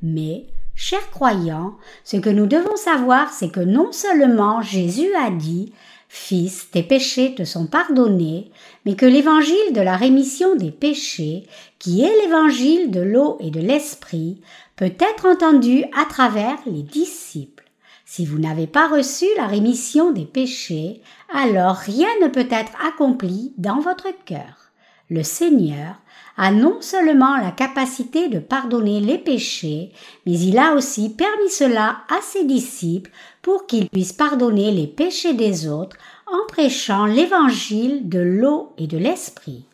Mais, 0.01 0.45
chers 0.73 1.11
croyants, 1.11 1.75
ce 2.03 2.17
que 2.17 2.31
nous 2.31 2.47
devons 2.47 2.75
savoir, 2.75 3.31
c'est 3.31 3.49
que 3.49 3.59
non 3.59 3.91
seulement 3.91 4.63
Jésus 4.63 5.13
a 5.15 5.29
dit 5.29 5.73
Fils, 6.09 6.69
tes 6.71 6.83
péchés 6.83 7.35
te 7.35 7.43
sont 7.43 7.67
pardonnés, 7.67 8.49
mais 8.85 8.95
que 8.95 9.05
l'évangile 9.05 9.73
de 9.73 9.81
la 9.81 9.97
rémission 9.97 10.55
des 10.55 10.71
péchés, 10.71 11.45
qui 11.79 12.03
est 12.03 12.21
l'évangile 12.21 12.91
de 12.91 13.01
l'eau 13.01 13.37
et 13.41 13.51
de 13.51 13.59
l'esprit, 13.59 14.41
peut 14.75 14.85
être 14.85 15.25
entendu 15.25 15.83
à 15.97 16.05
travers 16.05 16.57
les 16.65 16.83
disciples. 16.83 17.65
Si 18.05 18.25
vous 18.25 18.39
n'avez 18.39 18.67
pas 18.67 18.87
reçu 18.87 19.25
la 19.35 19.47
rémission 19.47 20.11
des 20.11 20.25
péchés, 20.25 21.01
alors 21.33 21.75
rien 21.75 22.07
ne 22.21 22.29
peut 22.29 22.47
être 22.49 22.71
accompli 22.85 23.53
dans 23.57 23.81
votre 23.81 24.07
cœur. 24.25 24.71
Le 25.09 25.23
Seigneur 25.23 25.95
a 26.37 26.51
non 26.51 26.77
seulement 26.81 27.35
la 27.37 27.51
capacité 27.51 28.29
de 28.29 28.39
pardonner 28.39 28.99
les 28.99 29.17
péchés, 29.17 29.91
mais 30.25 30.39
il 30.39 30.57
a 30.59 30.75
aussi 30.75 31.09
permis 31.09 31.49
cela 31.49 32.01
à 32.09 32.21
ses 32.21 32.45
disciples 32.45 33.11
pour 33.41 33.65
qu'ils 33.65 33.89
puissent 33.89 34.13
pardonner 34.13 34.71
les 34.71 34.87
péchés 34.87 35.33
des 35.33 35.67
autres 35.67 35.97
en 36.27 36.45
prêchant 36.47 37.05
l'évangile 37.05 38.07
de 38.07 38.19
l'eau 38.19 38.73
et 38.77 38.87
de 38.87 38.97
l'esprit. 38.97 39.65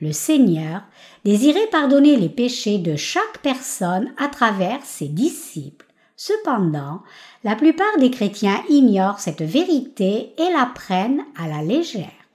Le 0.00 0.12
Seigneur 0.12 0.82
désirait 1.24 1.68
pardonner 1.70 2.16
les 2.16 2.28
péchés 2.28 2.78
de 2.78 2.96
chaque 2.96 3.38
personne 3.42 4.12
à 4.18 4.28
travers 4.28 4.84
ses 4.84 5.08
disciples. 5.08 5.86
Cependant, 6.16 7.02
la 7.44 7.56
plupart 7.56 7.98
des 7.98 8.10
chrétiens 8.10 8.62
ignorent 8.68 9.20
cette 9.20 9.42
vérité 9.42 10.32
et 10.38 10.52
la 10.52 10.66
prennent 10.66 11.24
à 11.38 11.46
la 11.46 11.62
légère. 11.62 12.25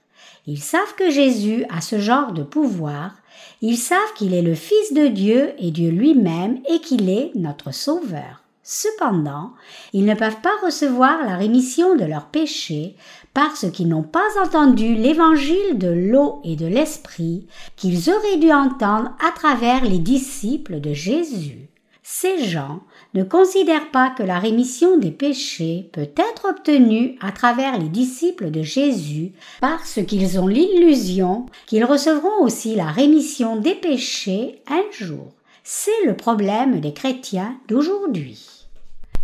Ils 0.46 0.60
savent 0.60 0.94
que 0.96 1.10
Jésus 1.10 1.64
a 1.70 1.80
ce 1.80 1.98
genre 1.98 2.32
de 2.32 2.42
pouvoir, 2.42 3.12
ils 3.60 3.76
savent 3.76 4.12
qu'il 4.16 4.34
est 4.34 4.42
le 4.42 4.54
Fils 4.54 4.92
de 4.92 5.06
Dieu 5.06 5.52
et 5.58 5.70
Dieu 5.70 5.90
lui-même 5.90 6.58
et 6.68 6.80
qu'il 6.80 7.08
est 7.08 7.30
notre 7.34 7.72
Sauveur. 7.72 8.42
Cependant, 8.64 9.52
ils 9.92 10.04
ne 10.04 10.14
peuvent 10.14 10.40
pas 10.40 10.54
recevoir 10.64 11.24
la 11.24 11.36
rémission 11.36 11.96
de 11.96 12.04
leurs 12.04 12.26
péchés 12.26 12.96
parce 13.34 13.70
qu'ils 13.70 13.88
n'ont 13.88 14.04
pas 14.04 14.20
entendu 14.42 14.94
l'évangile 14.94 15.78
de 15.78 15.88
l'eau 15.88 16.40
et 16.44 16.54
de 16.54 16.66
l'esprit 16.66 17.46
qu'ils 17.76 18.10
auraient 18.10 18.38
dû 18.38 18.52
entendre 18.52 19.12
à 19.26 19.32
travers 19.32 19.84
les 19.84 19.98
disciples 19.98 20.80
de 20.80 20.92
Jésus. 20.92 21.68
Ces 22.02 22.44
gens 22.44 22.80
ne 23.14 23.22
considèrent 23.22 23.90
pas 23.90 24.10
que 24.10 24.22
la 24.22 24.38
rémission 24.38 24.96
des 24.98 25.10
péchés 25.10 25.90
peut 25.92 26.08
être 26.16 26.48
obtenue 26.48 27.16
à 27.20 27.32
travers 27.32 27.78
les 27.78 27.88
disciples 27.88 28.50
de 28.50 28.62
Jésus 28.62 29.32
parce 29.60 30.00
qu'ils 30.06 30.40
ont 30.40 30.46
l'illusion 30.46 31.46
qu'ils 31.66 31.84
recevront 31.84 32.42
aussi 32.42 32.74
la 32.74 32.86
rémission 32.86 33.56
des 33.56 33.74
péchés 33.74 34.62
un 34.68 34.82
jour. 34.90 35.32
C'est 35.64 36.06
le 36.06 36.16
problème 36.16 36.80
des 36.80 36.92
chrétiens 36.92 37.56
d'aujourd'hui. 37.68 38.40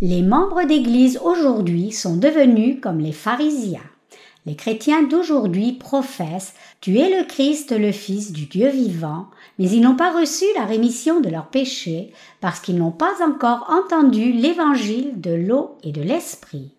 Les 0.01 0.21
membres 0.21 0.63
d'Église 0.63 1.19
aujourd'hui 1.23 1.91
sont 1.91 2.15
devenus 2.15 2.77
comme 2.81 2.99
les 2.99 3.11
pharisiens. 3.11 3.81
Les 4.49 4.55
chrétiens 4.55 5.03
d'aujourd'hui 5.03 5.73
professent 5.73 6.55
Tu 6.81 6.97
es 6.97 7.15
le 7.15 7.23
Christ, 7.23 7.71
le 7.71 7.91
Fils 7.91 8.31
du 8.31 8.47
Dieu 8.47 8.69
vivant, 8.69 9.27
mais 9.59 9.69
ils 9.69 9.79
n'ont 9.79 9.95
pas 9.95 10.11
reçu 10.11 10.43
la 10.55 10.65
rémission 10.65 11.19
de 11.19 11.29
leurs 11.29 11.49
péchés 11.51 12.11
parce 12.41 12.59
qu'ils 12.59 12.79
n'ont 12.79 12.89
pas 12.89 13.23
encore 13.23 13.69
entendu 13.69 14.31
l'évangile 14.31 15.21
de 15.21 15.29
l'eau 15.29 15.77
et 15.83 15.91
de 15.91 16.01
l'esprit. 16.01 16.71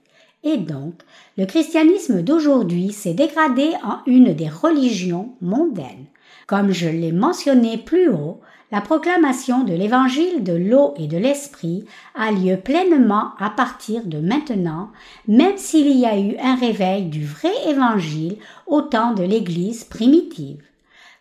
Et 0.43 0.57
donc, 0.57 0.95
le 1.39 1.47
christianisme 1.47 2.23
d'aujourd'hui 2.23 2.91
s'est 2.91 3.15
dégradé 3.15 3.71
en 3.85 3.99
une 4.05 4.35
des 4.35 4.49
religions 4.49 5.37
mondaines. 5.41 6.07
Comme 6.49 6.73
je 6.73 6.89
l'ai 6.89 7.13
mentionné 7.13 7.79
plus 7.79 8.09
haut, 8.09 8.41
la 8.73 8.81
proclamation 8.81 9.65
de 9.65 9.73
l'évangile 9.73 10.45
de 10.45 10.53
l'eau 10.53 10.95
et 10.97 11.09
de 11.09 11.19
l'esprit 11.19 11.85
a 12.15 12.31
lieu 12.31 12.57
pleinement 12.57 13.31
à 13.39 13.51
partir 13.51 14.05
de 14.05 14.19
maintenant, 14.19 14.91
même 15.27 15.57
s'il 15.57 15.91
y 15.99 16.07
a 16.07 16.19
eu 16.19 16.37
un 16.41 16.55
réveil 16.55 17.07
du 17.07 17.25
vrai 17.25 17.53
évangile 17.69 18.37
au 18.67 18.83
temps 18.83 19.13
de 19.13 19.25
l'Église 19.25 19.85
primitive. 19.85 20.63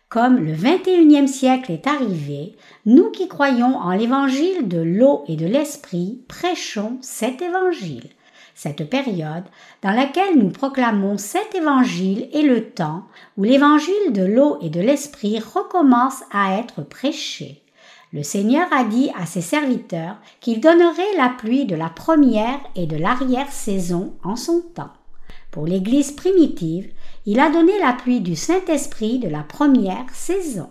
Comme 0.08 0.38
le 0.38 0.54
XXIe 0.54 1.28
siècle 1.28 1.72
est 1.72 1.86
arrivé, 1.86 2.56
nous 2.86 3.10
qui 3.10 3.28
croyons 3.28 3.76
en 3.76 3.92
l'évangile 3.92 4.66
de 4.66 4.80
l'eau 4.80 5.24
et 5.28 5.36
de 5.36 5.46
l'esprit 5.46 6.20
prêchons 6.28 6.98
cet 7.00 7.42
évangile. 7.42 8.10
Cette 8.54 8.88
période 8.88 9.44
dans 9.82 9.92
laquelle 9.92 10.36
nous 10.36 10.50
proclamons 10.50 11.18
cet 11.18 11.54
évangile 11.54 12.28
est 12.32 12.42
le 12.42 12.70
temps 12.70 13.04
où 13.36 13.44
l'évangile 13.44 14.12
de 14.12 14.24
l'eau 14.24 14.58
et 14.60 14.70
de 14.70 14.80
l'esprit 14.80 15.38
recommence 15.38 16.22
à 16.30 16.58
être 16.58 16.82
prêché. 16.82 17.62
Le 18.12 18.22
Seigneur 18.22 18.66
a 18.72 18.84
dit 18.84 19.10
à 19.16 19.24
ses 19.24 19.40
serviteurs 19.40 20.16
qu'il 20.40 20.60
donnerait 20.60 21.16
la 21.16 21.28
pluie 21.28 21.64
de 21.64 21.76
la 21.76 21.88
première 21.88 22.58
et 22.74 22.86
de 22.86 22.96
l'arrière-saison 22.96 24.14
en 24.24 24.34
son 24.34 24.62
temps. 24.74 24.90
Pour 25.52 25.66
l'Église 25.66 26.12
primitive, 26.12 26.90
il 27.26 27.38
a 27.38 27.50
donné 27.50 27.78
la 27.78 27.92
pluie 27.92 28.20
du 28.20 28.34
Saint-Esprit 28.34 29.18
de 29.20 29.28
la 29.28 29.42
première 29.42 30.06
saison. 30.12 30.70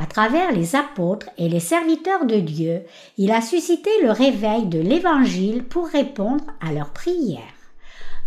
À 0.00 0.06
travers 0.06 0.50
les 0.52 0.76
apôtres 0.76 1.28
et 1.36 1.50
les 1.50 1.60
serviteurs 1.60 2.24
de 2.24 2.36
Dieu, 2.36 2.84
il 3.18 3.30
a 3.30 3.42
suscité 3.42 3.90
le 4.02 4.10
réveil 4.10 4.64
de 4.64 4.78
l'Évangile 4.78 5.62
pour 5.62 5.88
répondre 5.88 6.42
à 6.66 6.72
leurs 6.72 6.88
prières. 6.88 7.42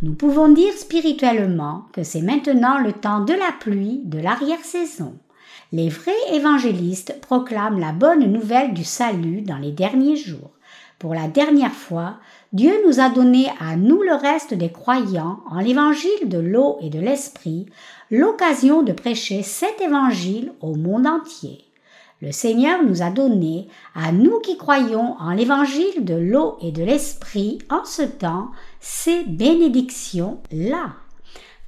Nous 0.04 0.14
pouvons 0.14 0.50
dire 0.50 0.74
spirituellement 0.74 1.86
que 1.92 2.04
c'est 2.04 2.22
maintenant 2.22 2.78
le 2.78 2.94
temps 2.94 3.22
de 3.22 3.34
la 3.34 3.52
pluie 3.60 4.02
de 4.06 4.20
l'arrière-saison. 4.20 5.16
Les 5.72 5.90
vrais 5.90 6.12
évangélistes 6.34 7.20
proclament 7.22 7.80
la 7.80 7.92
bonne 7.92 8.32
nouvelle 8.32 8.76
du 8.76 8.84
salut 8.84 9.42
dans 9.42 9.58
les 9.58 9.72
derniers 9.72 10.18
jours. 10.18 10.52
Pour 11.00 11.16
la 11.16 11.28
dernière 11.28 11.74
fois, 11.74 12.18
Dieu 12.54 12.72
nous 12.86 13.00
a 13.00 13.10
donné 13.10 13.48
à 13.60 13.76
nous 13.76 14.04
le 14.04 14.14
reste 14.14 14.54
des 14.54 14.72
croyants 14.72 15.40
en 15.50 15.60
l'évangile 15.60 16.30
de 16.30 16.38
l'eau 16.38 16.78
et 16.82 16.92
de 16.92 17.00
l'esprit 17.00 17.66
l'occasion 18.14 18.84
de 18.84 18.92
prêcher 18.92 19.42
cet 19.42 19.82
évangile 19.82 20.54
au 20.62 20.76
monde 20.76 21.08
entier. 21.08 21.66
Le 22.22 22.32
Seigneur 22.32 22.84
nous 22.84 23.02
a 23.02 23.10
donné, 23.10 23.68
à 23.96 24.12
nous 24.12 24.40
qui 24.40 24.56
croyons 24.56 25.16
en 25.20 25.32
l'évangile 25.32 26.06
de 26.06 26.14
l'eau 26.14 26.58
et 26.62 26.72
de 26.72 26.84
l'esprit 26.84 27.58
en 27.72 27.84
ce 27.86 28.04
temps, 28.04 28.50
ces 28.80 29.24
bénédictions-là. 29.24 30.94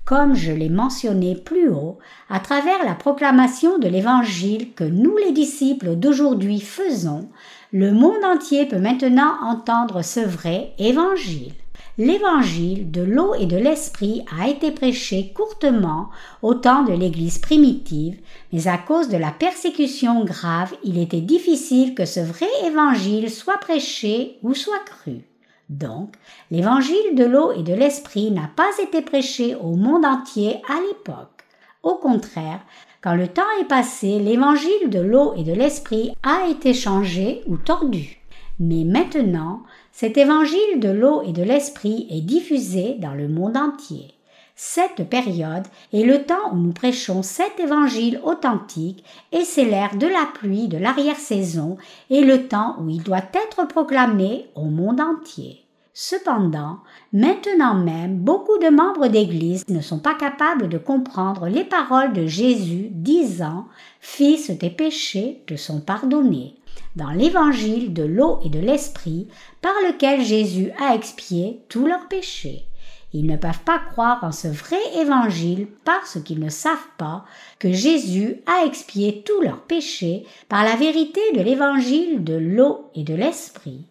comme 0.05 0.35
je 0.35 0.51
l'ai 0.51 0.69
mentionné 0.69 1.33
plus 1.33 1.69
haut, 1.71 1.97
à 2.29 2.39
travers 2.39 2.85
la 2.85 2.93
proclamation 2.93 3.79
de 3.79 3.87
l'Évangile 3.87 4.71
que 4.75 4.83
nous 4.83 5.17
les 5.17 5.31
disciples 5.31 5.95
d'aujourd'hui 5.95 6.59
faisons, 6.59 7.27
le 7.73 7.91
monde 7.91 8.23
entier 8.23 8.67
peut 8.67 8.77
maintenant 8.77 9.33
entendre 9.41 10.03
ce 10.03 10.19
vrai 10.19 10.73
Évangile. 10.77 11.53
L'évangile 11.97 12.91
de 12.91 13.01
l'eau 13.01 13.35
et 13.35 13.45
de 13.45 13.55
l'esprit 13.55 14.25
a 14.37 14.49
été 14.49 14.71
prêché 14.71 15.31
courtement 15.33 16.09
au 16.41 16.53
temps 16.53 16.83
de 16.83 16.91
l'Église 16.91 17.37
primitive, 17.37 18.19
mais 18.51 18.67
à 18.67 18.77
cause 18.77 19.07
de 19.07 19.15
la 19.15 19.31
persécution 19.31 20.25
grave, 20.25 20.73
il 20.83 20.97
était 20.97 21.21
difficile 21.21 21.95
que 21.95 22.03
ce 22.03 22.19
vrai 22.19 22.49
évangile 22.65 23.31
soit 23.31 23.59
prêché 23.59 24.39
ou 24.43 24.53
soit 24.53 24.83
cru. 24.85 25.21
Donc, 25.69 26.13
l'évangile 26.51 27.15
de 27.15 27.23
l'eau 27.23 27.53
et 27.53 27.63
de 27.63 27.73
l'esprit 27.73 28.29
n'a 28.29 28.49
pas 28.53 28.71
été 28.83 29.01
prêché 29.01 29.55
au 29.55 29.77
monde 29.77 30.05
entier 30.05 30.61
à 30.67 30.81
l'époque. 30.81 31.45
Au 31.81 31.95
contraire, 31.95 32.59
quand 33.01 33.15
le 33.15 33.29
temps 33.29 33.43
est 33.61 33.69
passé, 33.69 34.19
l'évangile 34.19 34.89
de 34.89 34.99
l'eau 34.99 35.33
et 35.37 35.43
de 35.43 35.53
l'esprit 35.53 36.11
a 36.23 36.49
été 36.49 36.73
changé 36.73 37.41
ou 37.47 37.55
tordu. 37.55 38.17
Mais 38.59 38.83
maintenant, 38.83 39.63
cet 39.97 40.17
évangile 40.17 40.81
de 40.81 40.89
l'eau 40.89 41.21
et 41.25 41.31
de 41.31 41.41
l'esprit 41.41 42.05
est 42.11 42.19
diffusé 42.19 42.97
dans 42.99 43.13
le 43.13 43.29
monde 43.29 43.55
entier. 43.55 44.13
Cette 44.53 45.09
période 45.09 45.63
est 45.93 46.03
le 46.03 46.25
temps 46.25 46.51
où 46.51 46.57
nous 46.57 46.73
prêchons 46.73 47.23
cet 47.23 47.61
évangile 47.61 48.19
authentique 48.25 49.05
et 49.31 49.45
c'est 49.45 49.63
l'ère 49.63 49.95
de 49.95 50.07
la 50.07 50.27
pluie 50.33 50.67
de 50.67 50.77
l'arrière-saison 50.77 51.77
et 52.09 52.25
le 52.25 52.49
temps 52.49 52.75
où 52.81 52.89
il 52.89 53.03
doit 53.03 53.23
être 53.33 53.65
proclamé 53.69 54.47
au 54.55 54.65
monde 54.65 54.99
entier. 54.99 55.63
Cependant, 55.93 56.79
maintenant 57.13 57.75
même, 57.75 58.17
beaucoup 58.17 58.57
de 58.57 58.67
membres 58.67 59.07
d'Église 59.07 59.63
ne 59.69 59.79
sont 59.79 59.99
pas 59.99 60.15
capables 60.15 60.67
de 60.67 60.77
comprendre 60.77 61.47
les 61.47 61.63
paroles 61.63 62.11
de 62.11 62.27
Jésus 62.27 62.89
disant 62.91 63.65
Fils, 64.01 64.51
tes 64.59 64.69
péchés 64.69 65.41
te 65.47 65.55
sont 65.55 65.79
pardonnés 65.79 66.55
dans 66.96 67.12
l'évangile 67.12 67.94
de 67.94 68.03
l'eau 68.03 68.39
et 68.44 68.50
de 68.50 68.60
l'esprit 68.60 69.27
par 69.62 69.74
lequel 69.88 70.24
Jésus 70.24 70.72
a 70.79 70.96
expié 70.96 71.62
tous 71.70 71.86
leurs 71.88 72.08
péchés. 72.08 72.65
Ils 73.13 73.27
ne 73.27 73.38
peuvent 73.38 73.63
pas 73.63 73.79
croire 73.79 74.24
en 74.24 74.34
ce 74.34 74.50
vrai 74.50 74.82
évangile 74.98 75.67
parce 75.86 76.22
qu'ils 76.22 76.41
ne 76.41 76.50
savent 76.50 76.77
pas 76.98 77.24
que 77.60 77.72
Jésus 77.72 78.41
a 78.46 78.65
expié 78.65 79.24
tous 79.25 79.39
leurs 79.41 79.62
péchés 79.62 80.25
par 80.50 80.65
la 80.65 80.75
vérité 80.75 81.22
de 81.34 81.41
l'évangile 81.41 82.25
de 82.25 82.34
l'eau 82.34 82.91
et 82.94 83.03
de 83.03 83.13
l'esprit. 83.13 83.86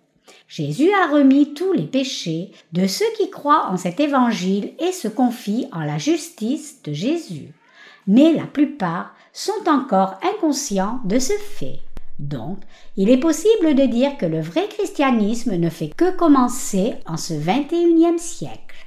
Jésus 0.47 0.91
a 0.93 1.11
remis 1.11 1.55
tous 1.55 1.73
les 1.73 1.87
péchés 1.87 2.53
de 2.73 2.87
ceux 2.87 3.11
qui 3.17 3.31
croient 3.31 3.69
en 3.71 3.79
cet 3.79 3.99
évangile 3.99 4.75
et 4.79 4.93
se 4.93 5.09
confient 5.09 5.69
en 5.73 5.81
la 5.81 5.97
justice 5.97 6.83
de 6.85 6.93
Jésus. 6.93 7.49
Mais 8.07 8.33
la 8.33 8.45
plupart 8.45 9.15
sont 9.33 9.69
encore 9.69 10.21
inconscients 10.23 11.01
de 11.05 11.19
ce 11.19 11.33
fait. 11.33 11.81
Donc, 12.19 12.59
il 12.97 13.11
est 13.11 13.19
possible 13.19 13.75
de 13.75 13.87
dire 13.87 14.17
que 14.17 14.27
le 14.27 14.41
vrai 14.41 14.69
christianisme 14.69 15.57
ne 15.57 15.69
fait 15.69 15.89
que 15.89 16.17
commencer 16.17 16.95
en 17.07 17.17
ce 17.17 17.35
XXIe 17.35 18.19
siècle. 18.19 18.87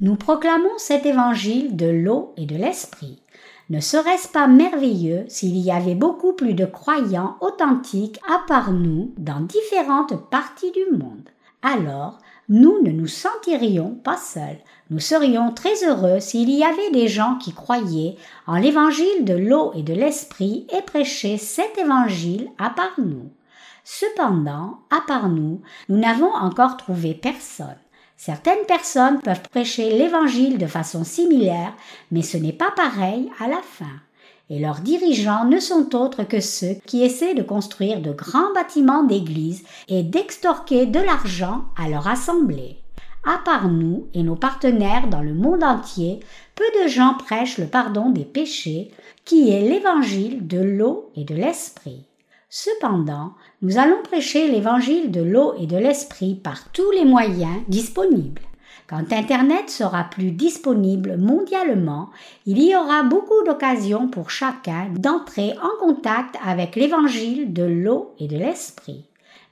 Nous 0.00 0.16
proclamons 0.16 0.76
cet 0.76 1.06
évangile 1.06 1.74
de 1.74 1.86
l'eau 1.86 2.34
et 2.36 2.44
de 2.44 2.56
l'esprit. 2.56 3.22
Ne 3.70 3.80
serait-ce 3.80 4.28
pas 4.28 4.46
merveilleux 4.46 5.24
s'il 5.28 5.56
y 5.56 5.72
avait 5.72 5.94
beaucoup 5.94 6.34
plus 6.34 6.54
de 6.54 6.66
croyants 6.66 7.36
authentiques 7.40 8.20
à 8.28 8.44
part 8.46 8.72
nous 8.72 9.12
dans 9.16 9.40
différentes 9.40 10.28
parties 10.30 10.70
du 10.70 10.96
monde? 10.96 11.28
Alors, 11.62 12.18
nous 12.48 12.80
ne 12.82 12.90
nous 12.90 13.08
sentirions 13.08 13.94
pas 14.04 14.18
seuls. 14.18 14.58
Nous 14.90 15.00
serions 15.00 15.52
très 15.52 15.84
heureux 15.84 16.20
s'il 16.20 16.50
y 16.50 16.62
avait 16.62 16.90
des 16.92 17.08
gens 17.08 17.36
qui 17.36 17.52
croyaient 17.52 18.16
en 18.46 18.56
l'évangile 18.56 19.24
de 19.24 19.34
l'eau 19.34 19.72
et 19.74 19.82
de 19.82 19.92
l'esprit 19.94 20.66
et 20.76 20.82
prêchaient 20.82 21.38
cet 21.38 21.76
évangile 21.78 22.48
à 22.58 22.70
part 22.70 22.94
nous. 22.98 23.30
Cependant, 23.84 24.78
à 24.90 25.00
part 25.06 25.28
nous, 25.28 25.60
nous 25.88 25.98
n'avons 25.98 26.32
encore 26.32 26.76
trouvé 26.76 27.14
personne. 27.14 27.78
Certaines 28.16 28.64
personnes 28.66 29.20
peuvent 29.20 29.48
prêcher 29.50 29.96
l'évangile 29.96 30.58
de 30.58 30.66
façon 30.66 31.04
similaire, 31.04 31.74
mais 32.10 32.22
ce 32.22 32.36
n'est 32.36 32.52
pas 32.52 32.70
pareil 32.70 33.30
à 33.40 33.48
la 33.48 33.60
fin 33.62 34.00
et 34.48 34.60
leurs 34.60 34.80
dirigeants 34.80 35.44
ne 35.44 35.58
sont 35.58 35.94
autres 35.96 36.22
que 36.22 36.40
ceux 36.40 36.74
qui 36.86 37.02
essaient 37.02 37.34
de 37.34 37.42
construire 37.42 38.00
de 38.00 38.12
grands 38.12 38.52
bâtiments 38.54 39.02
d'église 39.02 39.64
et 39.88 40.02
d'extorquer 40.02 40.86
de 40.86 41.00
l'argent 41.00 41.64
à 41.76 41.88
leur 41.88 42.06
assemblée. 42.06 42.76
À 43.28 43.38
part 43.38 43.68
nous 43.68 44.06
et 44.14 44.22
nos 44.22 44.36
partenaires 44.36 45.08
dans 45.08 45.20
le 45.20 45.34
monde 45.34 45.64
entier, 45.64 46.20
peu 46.54 46.64
de 46.80 46.88
gens 46.88 47.14
prêchent 47.14 47.58
le 47.58 47.66
pardon 47.66 48.08
des 48.10 48.24
péchés, 48.24 48.92
qui 49.24 49.50
est 49.50 49.62
l'évangile 49.62 50.46
de 50.46 50.60
l'eau 50.60 51.10
et 51.16 51.24
de 51.24 51.34
l'esprit. 51.34 52.04
Cependant, 52.48 53.32
nous 53.62 53.78
allons 53.78 54.00
prêcher 54.04 54.48
l'évangile 54.48 55.10
de 55.10 55.20
l'eau 55.20 55.54
et 55.58 55.66
de 55.66 55.76
l'esprit 55.76 56.36
par 56.36 56.70
tous 56.70 56.88
les 56.92 57.04
moyens 57.04 57.58
disponibles. 57.66 58.42
Quand 58.86 59.12
Internet 59.12 59.70
sera 59.70 60.04
plus 60.04 60.30
disponible 60.30 61.16
mondialement, 61.16 62.10
il 62.46 62.62
y 62.62 62.76
aura 62.76 63.02
beaucoup 63.02 63.42
d'occasions 63.44 64.06
pour 64.06 64.30
chacun 64.30 64.90
d'entrer 64.96 65.54
en 65.60 65.84
contact 65.84 66.36
avec 66.44 66.76
l'évangile 66.76 67.52
de 67.52 67.64
l'eau 67.64 68.14
et 68.20 68.28
de 68.28 68.36
l'esprit. 68.36 69.04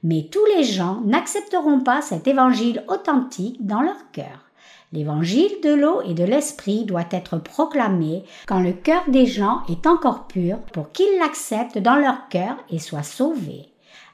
Mais 0.05 0.29
tous 0.31 0.45
les 0.57 0.63
gens 0.63 1.01
n'accepteront 1.05 1.81
pas 1.81 2.03
cet 2.03 2.29
évangile 2.29 2.85
authentique 2.89 3.67
dans 3.67 3.81
leur 3.81 4.11
cœur. 4.13 4.45
L'évangile 4.93 5.51
de 5.65 5.75
l'eau 5.75 6.03
et 6.03 6.15
de 6.15 6.23
l'esprit 6.23 6.85
doit 6.85 7.09
être 7.11 7.39
proclamé 7.39 8.23
quand 8.47 8.61
le 8.61 8.73
cœur 8.73 9.03
des 9.09 9.27
gens 9.27 9.63
est 9.69 9.89
encore 9.89 10.29
pur 10.29 10.59
pour 10.73 10.93
qu'ils 10.93 11.19
l'acceptent 11.19 11.79
dans 11.79 11.97
leur 11.97 12.29
cœur 12.29 12.57
et 12.71 12.79
soient 12.79 13.03
sauvés. 13.03 13.67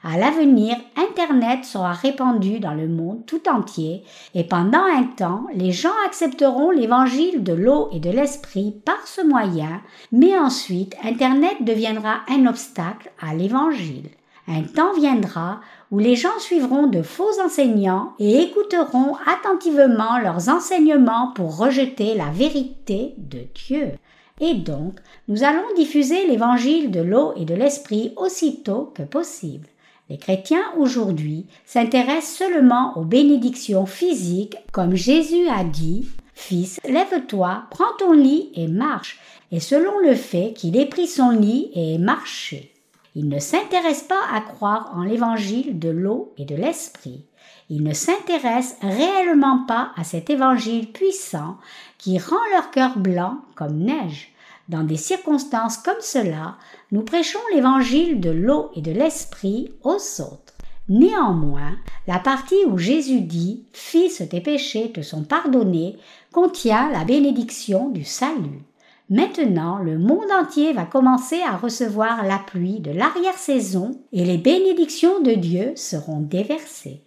À 0.03 0.17
l'avenir, 0.17 0.75
Internet 0.97 1.65
sera 1.65 1.91
répandu 1.91 2.59
dans 2.59 2.73
le 2.73 2.87
monde 2.87 3.23
tout 3.27 3.47
entier 3.47 4.03
et 4.33 4.43
pendant 4.43 4.83
un 4.83 5.03
temps, 5.03 5.45
les 5.53 5.71
gens 5.71 5.93
accepteront 6.07 6.71
l'évangile 6.71 7.43
de 7.43 7.53
l'eau 7.53 7.89
et 7.91 7.99
de 7.99 8.09
l'esprit 8.09 8.71
par 8.83 9.05
ce 9.05 9.21
moyen, 9.21 9.81
mais 10.11 10.35
ensuite 10.39 10.95
Internet 11.03 11.57
deviendra 11.61 12.21
un 12.29 12.47
obstacle 12.47 13.11
à 13.21 13.35
l'évangile. 13.35 14.09
Un 14.47 14.63
temps 14.63 14.93
viendra 14.93 15.61
où 15.91 15.99
les 15.99 16.15
gens 16.15 16.39
suivront 16.39 16.87
de 16.87 17.01
faux 17.01 17.39
enseignants 17.43 18.13
et 18.19 18.41
écouteront 18.41 19.15
attentivement 19.25 20.17
leurs 20.19 20.49
enseignements 20.49 21.31
pour 21.35 21.57
rejeter 21.57 22.15
la 22.15 22.29
vérité 22.31 23.13
de 23.17 23.39
Dieu. 23.53 23.91
Et 24.39 24.55
donc, 24.55 24.95
nous 25.27 25.43
allons 25.43 25.73
diffuser 25.75 26.25
l'évangile 26.27 26.89
de 26.89 27.01
l'eau 27.01 27.33
et 27.35 27.45
de 27.45 27.53
l'esprit 27.53 28.13
aussitôt 28.17 28.91
que 28.95 29.03
possible. 29.03 29.67
Les 30.09 30.17
chrétiens 30.17 30.63
aujourd'hui 30.77 31.45
s'intéressent 31.63 32.37
seulement 32.37 32.97
aux 32.97 33.05
bénédictions 33.05 33.85
physiques 33.85 34.57
comme 34.73 34.95
Jésus 34.95 35.47
a 35.47 35.63
dit 35.63 36.07
Fils, 36.33 36.79
lève-toi, 36.83 37.63
prends 37.69 37.93
ton 37.99 38.13
lit 38.13 38.49
et 38.55 38.67
marche, 38.67 39.19
et 39.51 39.59
selon 39.59 39.99
le 39.99 40.15
fait 40.15 40.53
qu'il 40.53 40.75
ait 40.75 40.87
pris 40.87 41.07
son 41.07 41.29
lit 41.29 41.69
et 41.75 41.93
ait 41.93 41.99
marché. 41.99 42.70
Il 43.13 43.27
ne 43.27 43.39
s'intéresse 43.39 44.03
pas 44.03 44.21
à 44.33 44.39
croire 44.41 44.91
en 44.95 45.03
l'évangile 45.03 45.79
de 45.79 45.89
l'eau 45.89 46.33
et 46.37 46.45
de 46.45 46.55
l'esprit. 46.55 47.25
Il 47.69 47.83
ne 47.83 47.93
s'intéresse 47.93 48.77
réellement 48.81 49.65
pas 49.65 49.91
à 49.97 50.03
cet 50.03 50.29
évangile 50.29 50.91
puissant 50.91 51.57
qui 51.97 52.19
rend 52.19 52.35
leur 52.53 52.71
cœur 52.71 52.97
blanc 52.97 53.37
comme 53.55 53.79
neige. 53.79 54.33
Dans 54.69 54.83
des 54.83 54.97
circonstances 54.97 55.77
comme 55.77 55.99
cela, 55.99 56.57
nous 56.91 57.01
prêchons 57.01 57.39
l'évangile 57.53 58.21
de 58.21 58.29
l'eau 58.29 58.71
et 58.75 58.81
de 58.81 58.91
l'esprit 58.91 59.73
aux 59.83 60.21
autres. 60.21 60.53
Néanmoins, 60.87 61.77
la 62.07 62.19
partie 62.19 62.65
où 62.67 62.77
Jésus 62.77 63.21
dit 63.21 63.65
Fils, 63.73 64.23
tes 64.29 64.41
péchés 64.41 64.91
te 64.91 65.01
sont 65.01 65.23
pardonnés 65.23 65.97
contient 66.31 66.89
la 66.91 67.03
bénédiction 67.03 67.89
du 67.89 68.03
salut. 68.03 68.63
Maintenant, 69.11 69.79
le 69.79 69.99
monde 69.99 70.31
entier 70.31 70.71
va 70.71 70.85
commencer 70.85 71.41
à 71.41 71.57
recevoir 71.57 72.23
la 72.23 72.37
pluie 72.37 72.79
de 72.79 72.91
l'arrière-saison 72.91 73.99
et 74.13 74.23
les 74.23 74.37
bénédictions 74.37 75.19
de 75.19 75.33
Dieu 75.33 75.73
seront 75.75 76.21
déversées. 76.21 77.03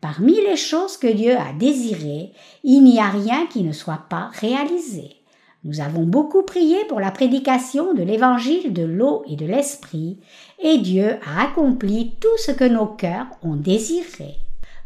Parmi 0.00 0.34
les 0.34 0.54
choses 0.54 0.96
que 0.96 1.12
Dieu 1.12 1.36
a 1.36 1.52
désirées, 1.52 2.30
il 2.62 2.84
n'y 2.84 3.00
a 3.00 3.08
rien 3.08 3.46
qui 3.46 3.64
ne 3.64 3.72
soit 3.72 4.04
pas 4.08 4.30
réalisé. 4.34 5.16
Nous 5.64 5.80
avons 5.80 6.04
beaucoup 6.04 6.44
prié 6.44 6.76
pour 6.88 7.00
la 7.00 7.10
prédication 7.10 7.94
de 7.94 8.04
l'évangile 8.04 8.72
de 8.72 8.84
l'eau 8.84 9.24
et 9.28 9.34
de 9.34 9.46
l'esprit, 9.46 10.20
et 10.62 10.78
Dieu 10.78 11.16
a 11.26 11.42
accompli 11.42 12.12
tout 12.20 12.38
ce 12.38 12.52
que 12.52 12.62
nos 12.62 12.86
cœurs 12.86 13.26
ont 13.42 13.56
désiré. 13.56 14.36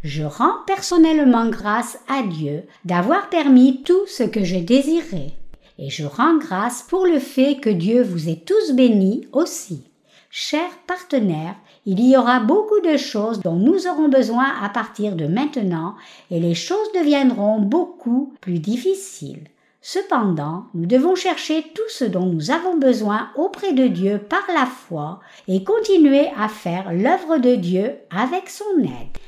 Je 0.02 0.22
rends 0.22 0.64
personnellement 0.66 1.46
grâce 1.50 1.98
à 2.08 2.22
Dieu 2.22 2.62
d'avoir 2.86 3.28
permis 3.28 3.82
tout 3.82 4.06
ce 4.06 4.22
que 4.22 4.42
j'ai 4.44 4.62
désiré, 4.62 5.34
et 5.78 5.90
je 5.90 6.06
rends 6.06 6.36
grâce 6.36 6.82
pour 6.82 7.06
le 7.06 7.18
fait 7.18 7.56
que 7.56 7.70
Dieu 7.70 8.02
vous 8.02 8.28
ait 8.28 8.42
tous 8.44 8.72
bénis 8.72 9.26
aussi. 9.32 9.84
Chers 10.30 10.76
partenaires, 10.86 11.56
il 11.86 12.00
y 12.00 12.16
aura 12.16 12.40
beaucoup 12.40 12.80
de 12.80 12.96
choses 12.96 13.40
dont 13.40 13.54
nous 13.54 13.86
aurons 13.86 14.08
besoin 14.08 14.46
à 14.62 14.68
partir 14.68 15.14
de 15.14 15.26
maintenant, 15.26 15.94
et 16.30 16.40
les 16.40 16.54
choses 16.54 16.92
deviendront 16.94 17.60
beaucoup 17.60 18.34
plus 18.40 18.58
difficiles. 18.58 19.44
Cependant, 19.80 20.64
nous 20.72 20.86
devons 20.86 21.14
chercher 21.14 21.62
tout 21.74 21.88
ce 21.88 22.04
dont 22.04 22.24
nous 22.24 22.50
avons 22.50 22.78
besoin 22.78 23.28
auprès 23.36 23.74
de 23.74 23.86
Dieu 23.86 24.18
par 24.18 24.42
la 24.48 24.64
foi 24.64 25.20
et 25.46 25.62
continuer 25.62 26.30
à 26.38 26.48
faire 26.48 26.92
l'œuvre 26.92 27.36
de 27.36 27.54
Dieu 27.54 27.92
avec 28.10 28.48
son 28.48 28.78
aide. 28.82 29.18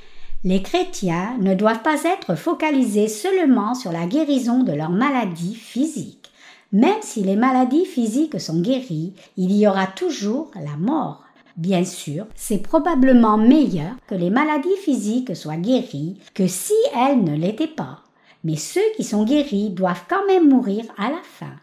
Les 0.45 0.63
chrétiens 0.63 1.37
ne 1.41 1.55
doivent 1.55 1.83
pas 1.83 2.05
être 2.05 2.37
focalisés 2.37 3.09
seulement 3.09 3.75
sur 3.75 3.93
la 3.93 4.07
guérison 4.07 4.63
de 4.63 4.73
leurs 4.73 4.91
maladies 4.91 5.55
physiques. 5.55 6.26
Même 6.77 7.01
si 7.01 7.23
les 7.23 7.37
maladies 7.37 7.87
physiques 7.87 8.39
sont 8.39 8.61
guéries, 8.61 9.15
il 9.39 9.51
y 9.57 9.67
aura 9.67 9.87
toujours 9.87 10.51
la 10.55 10.77
mort. 10.77 11.25
Bien 11.57 11.87
sûr, 11.87 12.27
c'est 12.35 12.59
probablement 12.59 13.39
meilleur 13.39 13.93
que 14.07 14.15
les 14.15 14.29
maladies 14.29 14.77
physiques 14.83 15.35
soient 15.35 15.57
guéries 15.57 16.19
que 16.35 16.47
si 16.47 16.75
elles 16.95 17.25
ne 17.25 17.35
l'étaient 17.35 17.67
pas. 17.67 18.01
Mais 18.45 18.57
ceux 18.57 18.85
qui 18.95 19.05
sont 19.05 19.25
guéris 19.25 19.71
doivent 19.71 20.05
quand 20.07 20.27
même 20.27 20.51
mourir 20.51 20.85
à 20.99 21.09
la 21.09 21.23
fin. 21.23 21.55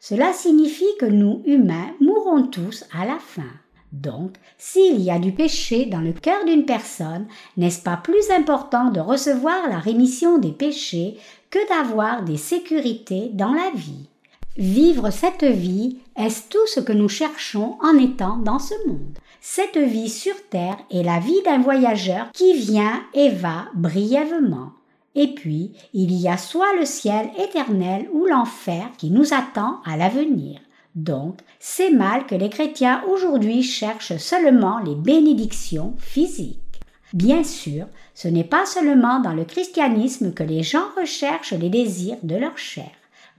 Cela 0.00 0.34
signifie 0.34 0.84
que 1.00 1.06
nous, 1.06 1.40
humains, 1.46 1.94
mourrons 2.02 2.42
tous 2.42 2.84
à 2.92 3.06
la 3.06 3.18
fin. 3.18 3.50
Donc, 3.92 4.34
s'il 4.58 5.00
y 5.00 5.10
a 5.10 5.18
du 5.18 5.32
péché 5.32 5.86
dans 5.86 6.02
le 6.02 6.12
cœur 6.12 6.44
d'une 6.44 6.66
personne, 6.66 7.26
n'est-ce 7.56 7.82
pas 7.82 7.96
plus 7.96 8.30
important 8.36 8.90
de 8.90 9.00
recevoir 9.00 9.66
la 9.70 9.78
rémission 9.78 10.36
des 10.36 10.52
péchés 10.52 11.16
que 11.48 11.68
d'avoir 11.70 12.22
des 12.22 12.36
sécurités 12.36 13.30
dans 13.32 13.54
la 13.54 13.70
vie? 13.74 14.10
Vivre 14.58 15.10
cette 15.10 15.44
vie, 15.44 15.98
est-ce 16.16 16.48
tout 16.48 16.66
ce 16.66 16.80
que 16.80 16.92
nous 16.92 17.08
cherchons 17.08 17.76
en 17.80 17.96
étant 17.96 18.38
dans 18.38 18.58
ce 18.58 18.74
monde? 18.88 19.16
Cette 19.40 19.78
vie 19.78 20.08
sur 20.08 20.34
Terre 20.50 20.78
est 20.90 21.04
la 21.04 21.20
vie 21.20 21.40
d'un 21.44 21.60
voyageur 21.60 22.32
qui 22.32 22.54
vient 22.54 23.00
et 23.14 23.28
va 23.28 23.66
brièvement. 23.76 24.72
Et 25.14 25.28
puis, 25.28 25.74
il 25.94 26.12
y 26.12 26.26
a 26.26 26.36
soit 26.36 26.74
le 26.76 26.84
ciel 26.84 27.30
éternel 27.38 28.08
ou 28.12 28.26
l'enfer 28.26 28.88
qui 28.98 29.10
nous 29.10 29.32
attend 29.32 29.78
à 29.84 29.96
l'avenir. 29.96 30.58
Donc, 30.96 31.38
c'est 31.60 31.90
mal 31.92 32.26
que 32.26 32.34
les 32.34 32.50
chrétiens 32.50 33.04
aujourd'hui 33.08 33.62
cherchent 33.62 34.16
seulement 34.16 34.80
les 34.80 34.96
bénédictions 34.96 35.94
physiques. 35.98 36.80
Bien 37.12 37.44
sûr, 37.44 37.86
ce 38.12 38.26
n'est 38.26 38.42
pas 38.42 38.66
seulement 38.66 39.20
dans 39.20 39.34
le 39.34 39.44
christianisme 39.44 40.32
que 40.34 40.42
les 40.42 40.64
gens 40.64 40.88
recherchent 41.00 41.52
les 41.52 41.70
désirs 41.70 42.18
de 42.24 42.34
leur 42.34 42.58
chair. 42.58 42.90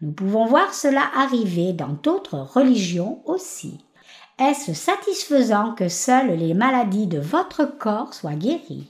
Nous 0.01 0.11
pouvons 0.11 0.45
voir 0.45 0.73
cela 0.73 1.03
arriver 1.13 1.73
dans 1.73 1.97
d'autres 2.03 2.39
religions 2.39 3.19
aussi. 3.25 3.83
Est-ce 4.39 4.73
satisfaisant 4.73 5.73
que 5.73 5.89
seules 5.89 6.37
les 6.37 6.53
maladies 6.53 7.07
de 7.07 7.19
votre 7.19 7.65
corps 7.65 8.13
soient 8.13 8.35
guéries? 8.35 8.87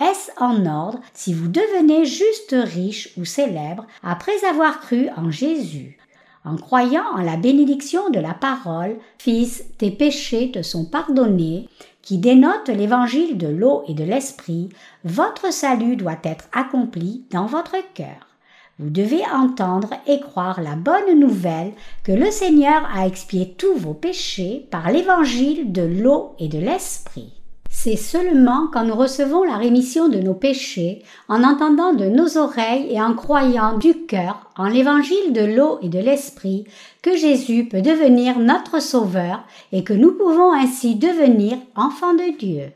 Est-ce 0.00 0.30
en 0.36 0.64
ordre 0.66 1.00
si 1.12 1.34
vous 1.34 1.48
devenez 1.48 2.04
juste 2.04 2.54
riche 2.56 3.10
ou 3.16 3.24
célèbre 3.24 3.86
après 4.04 4.44
avoir 4.48 4.80
cru 4.80 5.08
en 5.16 5.30
Jésus? 5.30 5.98
En 6.44 6.56
croyant 6.56 7.06
en 7.14 7.22
la 7.22 7.36
bénédiction 7.36 8.10
de 8.10 8.20
la 8.20 8.34
parole, 8.34 8.96
Fils, 9.18 9.64
tes 9.78 9.90
péchés 9.90 10.50
te 10.52 10.62
sont 10.62 10.84
pardonnés, 10.84 11.68
qui 12.02 12.18
dénote 12.18 12.68
l'évangile 12.68 13.38
de 13.38 13.46
l'eau 13.46 13.84
et 13.86 13.94
de 13.94 14.02
l'esprit, 14.02 14.68
votre 15.04 15.52
salut 15.52 15.96
doit 15.96 16.18
être 16.24 16.46
accompli 16.52 17.24
dans 17.30 17.46
votre 17.46 17.76
cœur. 17.94 18.31
Vous 18.78 18.90
devez 18.90 19.22
entendre 19.32 19.90
et 20.06 20.20
croire 20.20 20.60
la 20.62 20.76
bonne 20.76 21.18
nouvelle 21.18 21.72
que 22.04 22.12
le 22.12 22.30
Seigneur 22.30 22.88
a 22.94 23.06
expié 23.06 23.54
tous 23.56 23.74
vos 23.74 23.94
péchés 23.94 24.66
par 24.70 24.90
l'évangile 24.90 25.72
de 25.72 25.82
l'eau 25.82 26.34
et 26.38 26.48
de 26.48 26.58
l'esprit. 26.58 27.32
C'est 27.74 27.96
seulement 27.96 28.68
quand 28.72 28.84
nous 28.84 28.94
recevons 28.94 29.44
la 29.44 29.56
rémission 29.56 30.08
de 30.08 30.18
nos 30.18 30.34
péchés, 30.34 31.02
en 31.28 31.42
entendant 31.42 31.94
de 31.94 32.04
nos 32.04 32.38
oreilles 32.38 32.88
et 32.90 33.00
en 33.00 33.14
croyant 33.14 33.78
du 33.78 34.06
cœur 34.06 34.50
en 34.56 34.68
l'évangile 34.68 35.32
de 35.32 35.40
l'eau 35.40 35.78
et 35.82 35.88
de 35.88 35.98
l'esprit, 35.98 36.64
que 37.02 37.16
Jésus 37.16 37.64
peut 37.68 37.82
devenir 37.82 38.38
notre 38.38 38.80
Sauveur 38.80 39.42
et 39.72 39.84
que 39.84 39.94
nous 39.94 40.12
pouvons 40.12 40.52
ainsi 40.52 40.94
devenir 40.96 41.56
enfants 41.74 42.14
de 42.14 42.36
Dieu. 42.38 42.72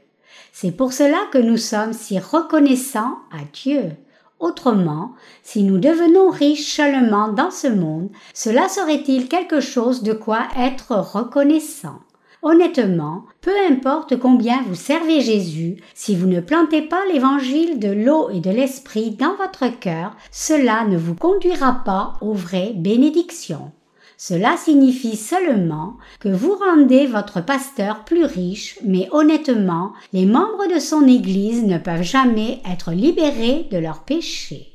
C'est 0.52 0.72
pour 0.72 0.92
cela 0.92 1.18
que 1.30 1.38
nous 1.38 1.58
sommes 1.58 1.92
si 1.92 2.18
reconnaissants 2.18 3.18
à 3.30 3.44
Dieu. 3.52 3.92
Autrement, 4.38 5.12
si 5.42 5.62
nous 5.62 5.78
devenons 5.78 6.28
riches 6.28 6.76
seulement 6.76 7.28
dans 7.28 7.50
ce 7.50 7.68
monde, 7.68 8.10
cela 8.34 8.68
serait-il 8.68 9.28
quelque 9.28 9.60
chose 9.60 10.02
de 10.02 10.12
quoi 10.12 10.40
être 10.58 10.94
reconnaissant? 10.94 12.00
Honnêtement, 12.42 13.24
peu 13.40 13.50
importe 13.70 14.18
combien 14.18 14.62
vous 14.68 14.74
servez 14.74 15.20
Jésus, 15.20 15.82
si 15.94 16.14
vous 16.14 16.26
ne 16.26 16.40
plantez 16.40 16.82
pas 16.82 17.00
l'évangile 17.10 17.78
de 17.78 17.90
l'eau 17.90 18.28
et 18.30 18.40
de 18.40 18.50
l'esprit 18.50 19.12
dans 19.12 19.34
votre 19.36 19.66
cœur, 19.80 20.14
cela 20.30 20.84
ne 20.84 20.98
vous 20.98 21.14
conduira 21.14 21.82
pas 21.84 22.12
aux 22.20 22.34
vraies 22.34 22.74
bénédictions. 22.76 23.72
Cela 24.18 24.56
signifie 24.56 25.16
seulement 25.16 25.96
que 26.20 26.30
vous 26.30 26.54
rendez 26.54 27.06
votre 27.06 27.44
pasteur 27.44 28.04
plus 28.04 28.24
riche, 28.24 28.78
mais 28.82 29.08
honnêtement, 29.12 29.92
les 30.14 30.24
membres 30.24 30.72
de 30.74 30.78
son 30.78 31.06
Église 31.06 31.64
ne 31.64 31.76
peuvent 31.76 32.02
jamais 32.02 32.60
être 32.70 32.92
libérés 32.92 33.68
de 33.70 33.76
leurs 33.76 34.04
péchés. 34.04 34.72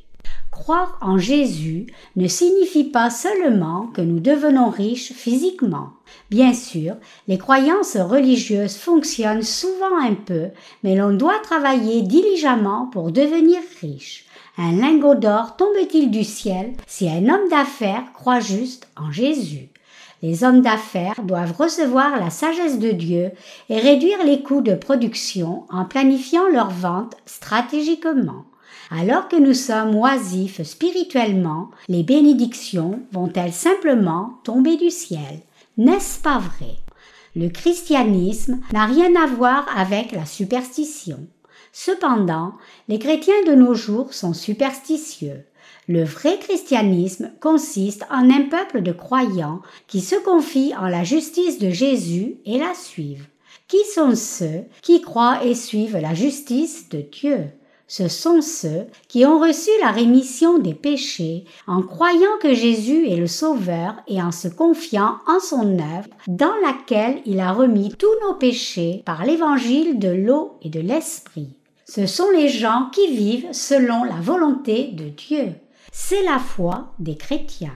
Croire 0.52 1.00
en 1.02 1.18
Jésus 1.18 1.88
ne 2.16 2.28
signifie 2.28 2.84
pas 2.84 3.10
seulement 3.10 3.88
que 3.88 4.02
nous 4.02 4.20
devenons 4.20 4.70
riches 4.70 5.12
physiquement. 5.12 5.90
Bien 6.30 6.54
sûr, 6.54 6.98
les 7.28 7.40
croyances 7.40 7.98
religieuses 7.98 8.76
fonctionnent 8.76 9.42
souvent 9.42 9.98
un 10.00 10.14
peu, 10.14 10.50
mais 10.84 10.96
l'on 10.96 11.14
doit 11.14 11.40
travailler 11.42 12.04
diligemment 12.04 12.86
pour 12.94 13.12
devenir 13.12 13.60
riche. 13.82 14.28
Un 14.58 14.74
lingot 14.74 15.16
d'or 15.16 15.56
tombe-t-il 15.56 16.12
du 16.12 16.24
ciel 16.24 16.74
si 16.86 17.10
un 17.10 17.30
homme 17.30 17.50
d'affaires 17.50 18.12
croit 18.14 18.42
juste 18.42 18.88
en 18.98 19.12
Jésus? 19.12 19.70
Les 20.22 20.44
hommes 20.44 20.62
d'affaires 20.62 21.24
doivent 21.24 21.56
recevoir 21.58 22.20
la 22.20 22.30
sagesse 22.30 22.78
de 22.78 22.92
Dieu 22.92 23.32
et 23.70 23.80
réduire 23.80 24.24
les 24.24 24.44
coûts 24.44 24.62
de 24.62 24.76
production 24.76 25.64
en 25.70 25.86
planifiant 25.86 26.48
leurs 26.48 26.70
ventes 26.70 27.16
stratégiquement. 27.26 28.44
Alors 28.92 29.30
que 29.30 29.38
nous 29.38 29.54
sommes 29.54 29.96
oisifs 29.96 30.62
spirituellement, 30.64 31.72
les 31.88 32.04
bénédictions 32.04 33.00
vont-elles 33.14 33.54
simplement 33.54 34.34
tomber 34.44 34.76
du 34.76 34.92
ciel? 34.92 35.40
N'est-ce 35.78 36.20
pas 36.20 36.40
vrai? 36.40 36.76
Le 37.36 37.48
christianisme 37.48 38.60
n'a 38.74 38.86
rien 38.86 39.16
à 39.16 39.26
voir 39.26 39.66
avec 39.76 40.12
la 40.12 40.26
superstition. 40.26 41.20
Cependant, 41.74 42.54
les 42.88 43.00
chrétiens 43.00 43.44
de 43.48 43.54
nos 43.54 43.74
jours 43.74 44.14
sont 44.14 44.34
superstitieux. 44.34 45.46
Le 45.88 46.04
vrai 46.04 46.38
christianisme 46.38 47.32
consiste 47.40 48.04
en 48.12 48.30
un 48.30 48.44
peuple 48.44 48.82
de 48.82 48.92
croyants 48.92 49.62
qui 49.88 50.02
se 50.02 50.16
confient 50.16 50.76
en 50.76 50.88
la 50.88 51.04
justice 51.04 51.60
de 51.60 51.70
Jésus 51.70 52.38
et 52.46 52.60
la 52.60 52.74
suivent. 52.74 53.28
Qui 53.68 53.84
sont 53.94 54.16
ceux 54.16 54.66
qui 54.82 55.02
croient 55.02 55.46
et 55.46 55.56
suivent 55.56 55.98
la 55.98 56.14
justice 56.14 56.90
de 56.90 57.02
Dieu? 57.02 57.48
Ce 57.88 58.08
sont 58.08 58.42
ceux 58.42 58.88
qui 59.10 59.26
ont 59.26 59.38
reçu 59.40 59.70
la 59.82 59.92
rémission 59.92 60.60
des 60.60 60.74
péchés 60.74 61.44
en 61.68 61.82
croyant 61.82 62.38
que 62.42 62.54
Jésus 62.54 63.10
est 63.10 63.18
le 63.18 63.28
Sauveur 63.28 63.96
et 64.08 64.22
en 64.22 64.32
se 64.32 64.48
confiant 64.48 65.18
en 65.28 65.42
son 65.42 65.78
œuvre 65.78 66.08
dans 66.28 66.56
laquelle 66.64 67.22
il 67.26 67.42
a 67.42 67.52
remis 67.52 67.94
tous 67.98 68.14
nos 68.22 68.36
péchés 68.36 69.04
par 69.06 69.26
l'évangile 69.26 70.00
de 70.00 70.08
l'eau 70.08 70.58
et 70.62 70.70
de 70.70 70.80
l'esprit. 70.80 71.50
Ce 71.94 72.06
sont 72.06 72.32
les 72.32 72.48
gens 72.48 72.88
qui 72.94 73.14
vivent 73.14 73.52
selon 73.52 74.06
la 74.06 74.16
volonté 74.16 74.92
de 74.94 75.10
Dieu. 75.10 75.56
C'est 75.92 76.24
la 76.24 76.40
foi 76.40 76.94
des 77.00 77.18
chrétiens. 77.18 77.76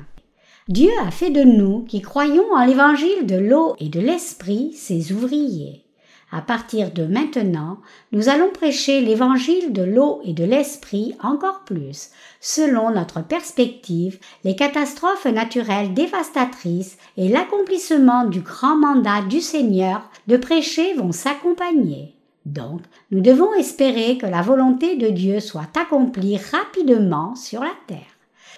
Dieu 0.69 0.89
a 1.05 1.11
fait 1.11 1.31
de 1.31 1.43
nous 1.43 1.81
qui 1.81 1.99
croyons 2.01 2.49
en 2.53 2.63
l'évangile 2.63 3.25
de 3.25 3.35
l'eau 3.35 3.75
et 3.77 3.89
de 3.89 3.99
l'esprit 3.99 4.71
ses 4.71 5.11
ouvriers. 5.11 5.83
À 6.31 6.41
partir 6.41 6.91
de 6.91 7.05
maintenant, 7.05 7.79
nous 8.13 8.29
allons 8.29 8.51
prêcher 8.53 9.01
l'évangile 9.01 9.73
de 9.73 9.83
l'eau 9.83 10.21
et 10.23 10.31
de 10.31 10.45
l'esprit 10.45 11.13
encore 11.21 11.65
plus. 11.65 12.11
Selon 12.39 12.91
notre 12.91 13.21
perspective, 13.21 14.17
les 14.45 14.55
catastrophes 14.55 15.25
naturelles 15.25 15.93
dévastatrices 15.93 16.97
et 17.17 17.27
l'accomplissement 17.27 18.23
du 18.23 18.39
grand 18.39 18.77
mandat 18.77 19.23
du 19.23 19.41
Seigneur 19.41 20.09
de 20.27 20.37
prêcher 20.37 20.93
vont 20.93 21.11
s'accompagner. 21.11 22.14
Donc, 22.45 22.81
nous 23.11 23.21
devons 23.21 23.53
espérer 23.53 24.17
que 24.17 24.27
la 24.27 24.41
volonté 24.41 24.97
de 24.97 25.09
Dieu 25.09 25.39
soit 25.39 25.69
accomplie 25.75 26.37
rapidement 26.37 27.35
sur 27.35 27.61
la 27.61 27.73
terre. 27.87 27.99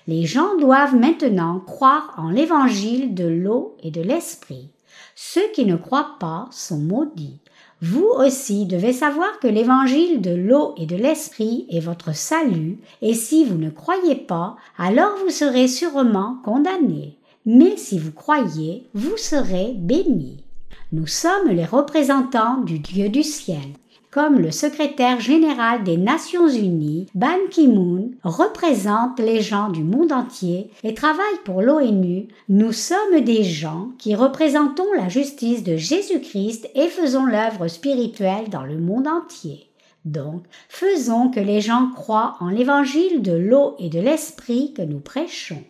Les 0.07 0.25
gens 0.25 0.57
doivent 0.57 0.95
maintenant 0.95 1.59
croire 1.59 2.13
en 2.17 2.29
l'évangile 2.29 3.13
de 3.13 3.27
l'eau 3.27 3.75
et 3.83 3.91
de 3.91 4.01
l'esprit. 4.01 4.69
Ceux 5.15 5.49
qui 5.53 5.65
ne 5.65 5.75
croient 5.75 6.15
pas 6.19 6.47
sont 6.51 6.79
maudits. 6.79 7.39
Vous 7.81 8.07
aussi 8.17 8.65
devez 8.65 8.93
savoir 8.93 9.39
que 9.39 9.47
l'évangile 9.47 10.21
de 10.21 10.31
l'eau 10.31 10.73
et 10.77 10.85
de 10.85 10.95
l'esprit 10.95 11.67
est 11.69 11.79
votre 11.79 12.15
salut, 12.15 12.79
et 13.01 13.13
si 13.13 13.45
vous 13.45 13.57
ne 13.57 13.69
croyez 13.69 14.15
pas, 14.15 14.57
alors 14.77 15.15
vous 15.23 15.29
serez 15.29 15.67
sûrement 15.67 16.37
condamnés. 16.43 17.17
Mais 17.45 17.77
si 17.77 17.99
vous 17.99 18.11
croyez, 18.11 18.87
vous 18.93 19.15
serez 19.17 19.73
bénis. 19.77 20.43
Nous 20.93 21.05
sommes 21.05 21.49
les 21.49 21.65
représentants 21.65 22.61
du 22.61 22.79
Dieu 22.79 23.09
du 23.09 23.21
ciel. 23.21 23.73
comme 24.09 24.39
le 24.39 24.51
secrétaire 24.51 25.19
général 25.19 25.83
des 25.83 25.97
Nations 25.97 26.47
Unies, 26.47 27.07
Ban 27.13 27.37
Ki-moon, 27.51 28.11
représente 28.23 29.19
les 29.19 29.41
gens 29.41 29.69
du 29.69 29.83
monde 29.83 30.13
entier 30.13 30.71
et 30.83 30.93
travaille 30.93 31.39
pour 31.43 31.61
l'ONU, 31.61 32.29
nous 32.47 32.71
sommes 32.71 33.19
des 33.19 33.43
gens 33.43 33.89
qui 33.99 34.15
représentons 34.15 34.91
la 34.95 35.09
justice 35.09 35.61
de 35.61 35.75
Jésus-Christ 35.75 36.69
et 36.73 36.87
faisons 36.87 37.25
l'œuvre 37.25 37.67
spirituelle 37.67 38.49
dans 38.49 38.63
le 38.63 38.79
monde 38.79 39.07
entier. 39.07 39.69
Donc, 40.05 40.45
faisons 40.69 41.29
que 41.29 41.41
les 41.41 41.59
gens 41.59 41.91
croient 41.93 42.37
en 42.39 42.47
l'évangile 42.47 43.21
de 43.21 43.33
l'eau 43.33 43.75
et 43.77 43.89
de 43.89 43.99
l'esprit 43.99 44.73
que 44.73 44.83
nous 44.83 44.99
prêchons. 44.99 45.63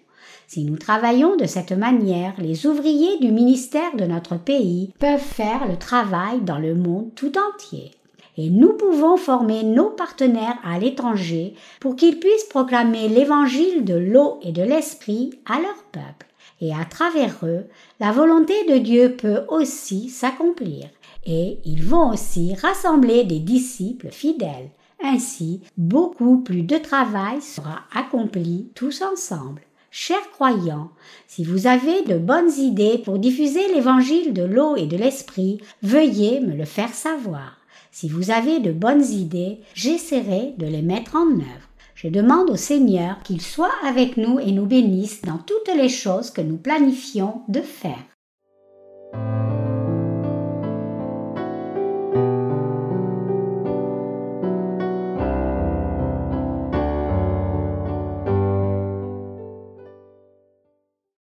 Si 0.48 0.64
nous 0.64 0.78
travaillons 0.78 1.36
de 1.36 1.46
cette 1.46 1.74
manière, 1.74 2.34
les 2.40 2.66
ouvriers 2.68 3.20
du 3.20 3.32
ministère 3.34 3.94
de 3.98 4.06
notre 4.06 4.38
pays 4.38 4.94
peuvent 4.98 5.20
faire 5.20 5.68
le 5.68 5.76
travail 5.76 6.40
dans 6.40 6.58
le 6.58 6.74
monde 6.74 7.12
tout 7.16 7.34
entier. 7.38 7.92
Et 8.38 8.50
nous 8.50 8.74
pouvons 8.74 9.18
former 9.18 9.64
nos 9.64 9.90
partenaires 9.90 10.58
à 10.64 10.80
l'étranger 10.80 11.54
pour 11.82 11.98
qu'ils 11.98 12.20
puissent 12.20 12.46
proclamer 12.46 13.10
l'évangile 13.10 13.84
de 13.84 13.96
l'eau 13.96 14.40
et 14.42 14.54
de 14.54 14.62
l'esprit 14.62 15.32
à 15.46 15.60
leur 15.60 15.84
peuple. 15.92 16.28
Et 16.62 16.74
à 16.74 16.86
travers 16.86 17.36
eux, 17.44 17.66
la 18.00 18.14
volonté 18.14 18.54
de 18.70 18.78
Dieu 18.78 19.18
peut 19.18 19.42
aussi 19.50 20.08
s'accomplir. 20.08 20.86
Et 21.26 21.58
ils 21.66 21.84
vont 21.84 22.12
aussi 22.12 22.56
rassembler 22.56 23.26
des 23.26 23.40
disciples 23.40 24.12
fidèles. 24.12 24.70
Ainsi, 25.04 25.62
beaucoup 25.76 26.38
plus 26.38 26.64
de 26.64 26.78
travail 26.78 27.42
sera 27.42 27.82
accompli 27.94 28.72
tous 28.74 29.02
ensemble. 29.02 29.67
Chers 29.90 30.30
croyants, 30.32 30.92
si 31.28 31.44
vous 31.44 31.66
avez 31.66 32.02
de 32.04 32.18
bonnes 32.18 32.52
idées 32.52 32.98
pour 32.98 33.20
diffuser 33.20 33.68
l'évangile 33.74 34.34
de 34.34 34.44
l'eau 34.44 34.76
et 34.76 34.86
de 34.86 34.98
l'esprit, 34.98 35.60
veuillez 35.82 36.42
me 36.42 36.56
le 36.56 36.66
faire 36.66 36.94
savoir. 36.94 37.58
Si 37.92 38.10
vous 38.10 38.30
avez 38.30 38.60
de 38.60 38.72
bonnes 38.72 39.06
idées, 39.06 39.60
j'essaierai 39.74 40.54
de 40.58 40.68
les 40.68 40.82
mettre 40.82 41.16
en 41.16 41.28
œuvre. 41.32 41.70
Je 41.96 42.10
demande 42.10 42.50
au 42.52 42.58
Seigneur 42.58 43.24
qu'il 43.24 43.42
soit 43.42 43.74
avec 43.84 44.18
nous 44.18 44.40
et 44.40 44.52
nous 44.52 44.66
bénisse 44.68 45.22
dans 45.24 45.40
toutes 45.40 45.74
les 45.76 45.90
choses 45.90 46.30
que 46.30 46.42
nous 46.42 46.58
planifions 46.58 47.42
de 47.48 47.62
faire. 47.62 48.04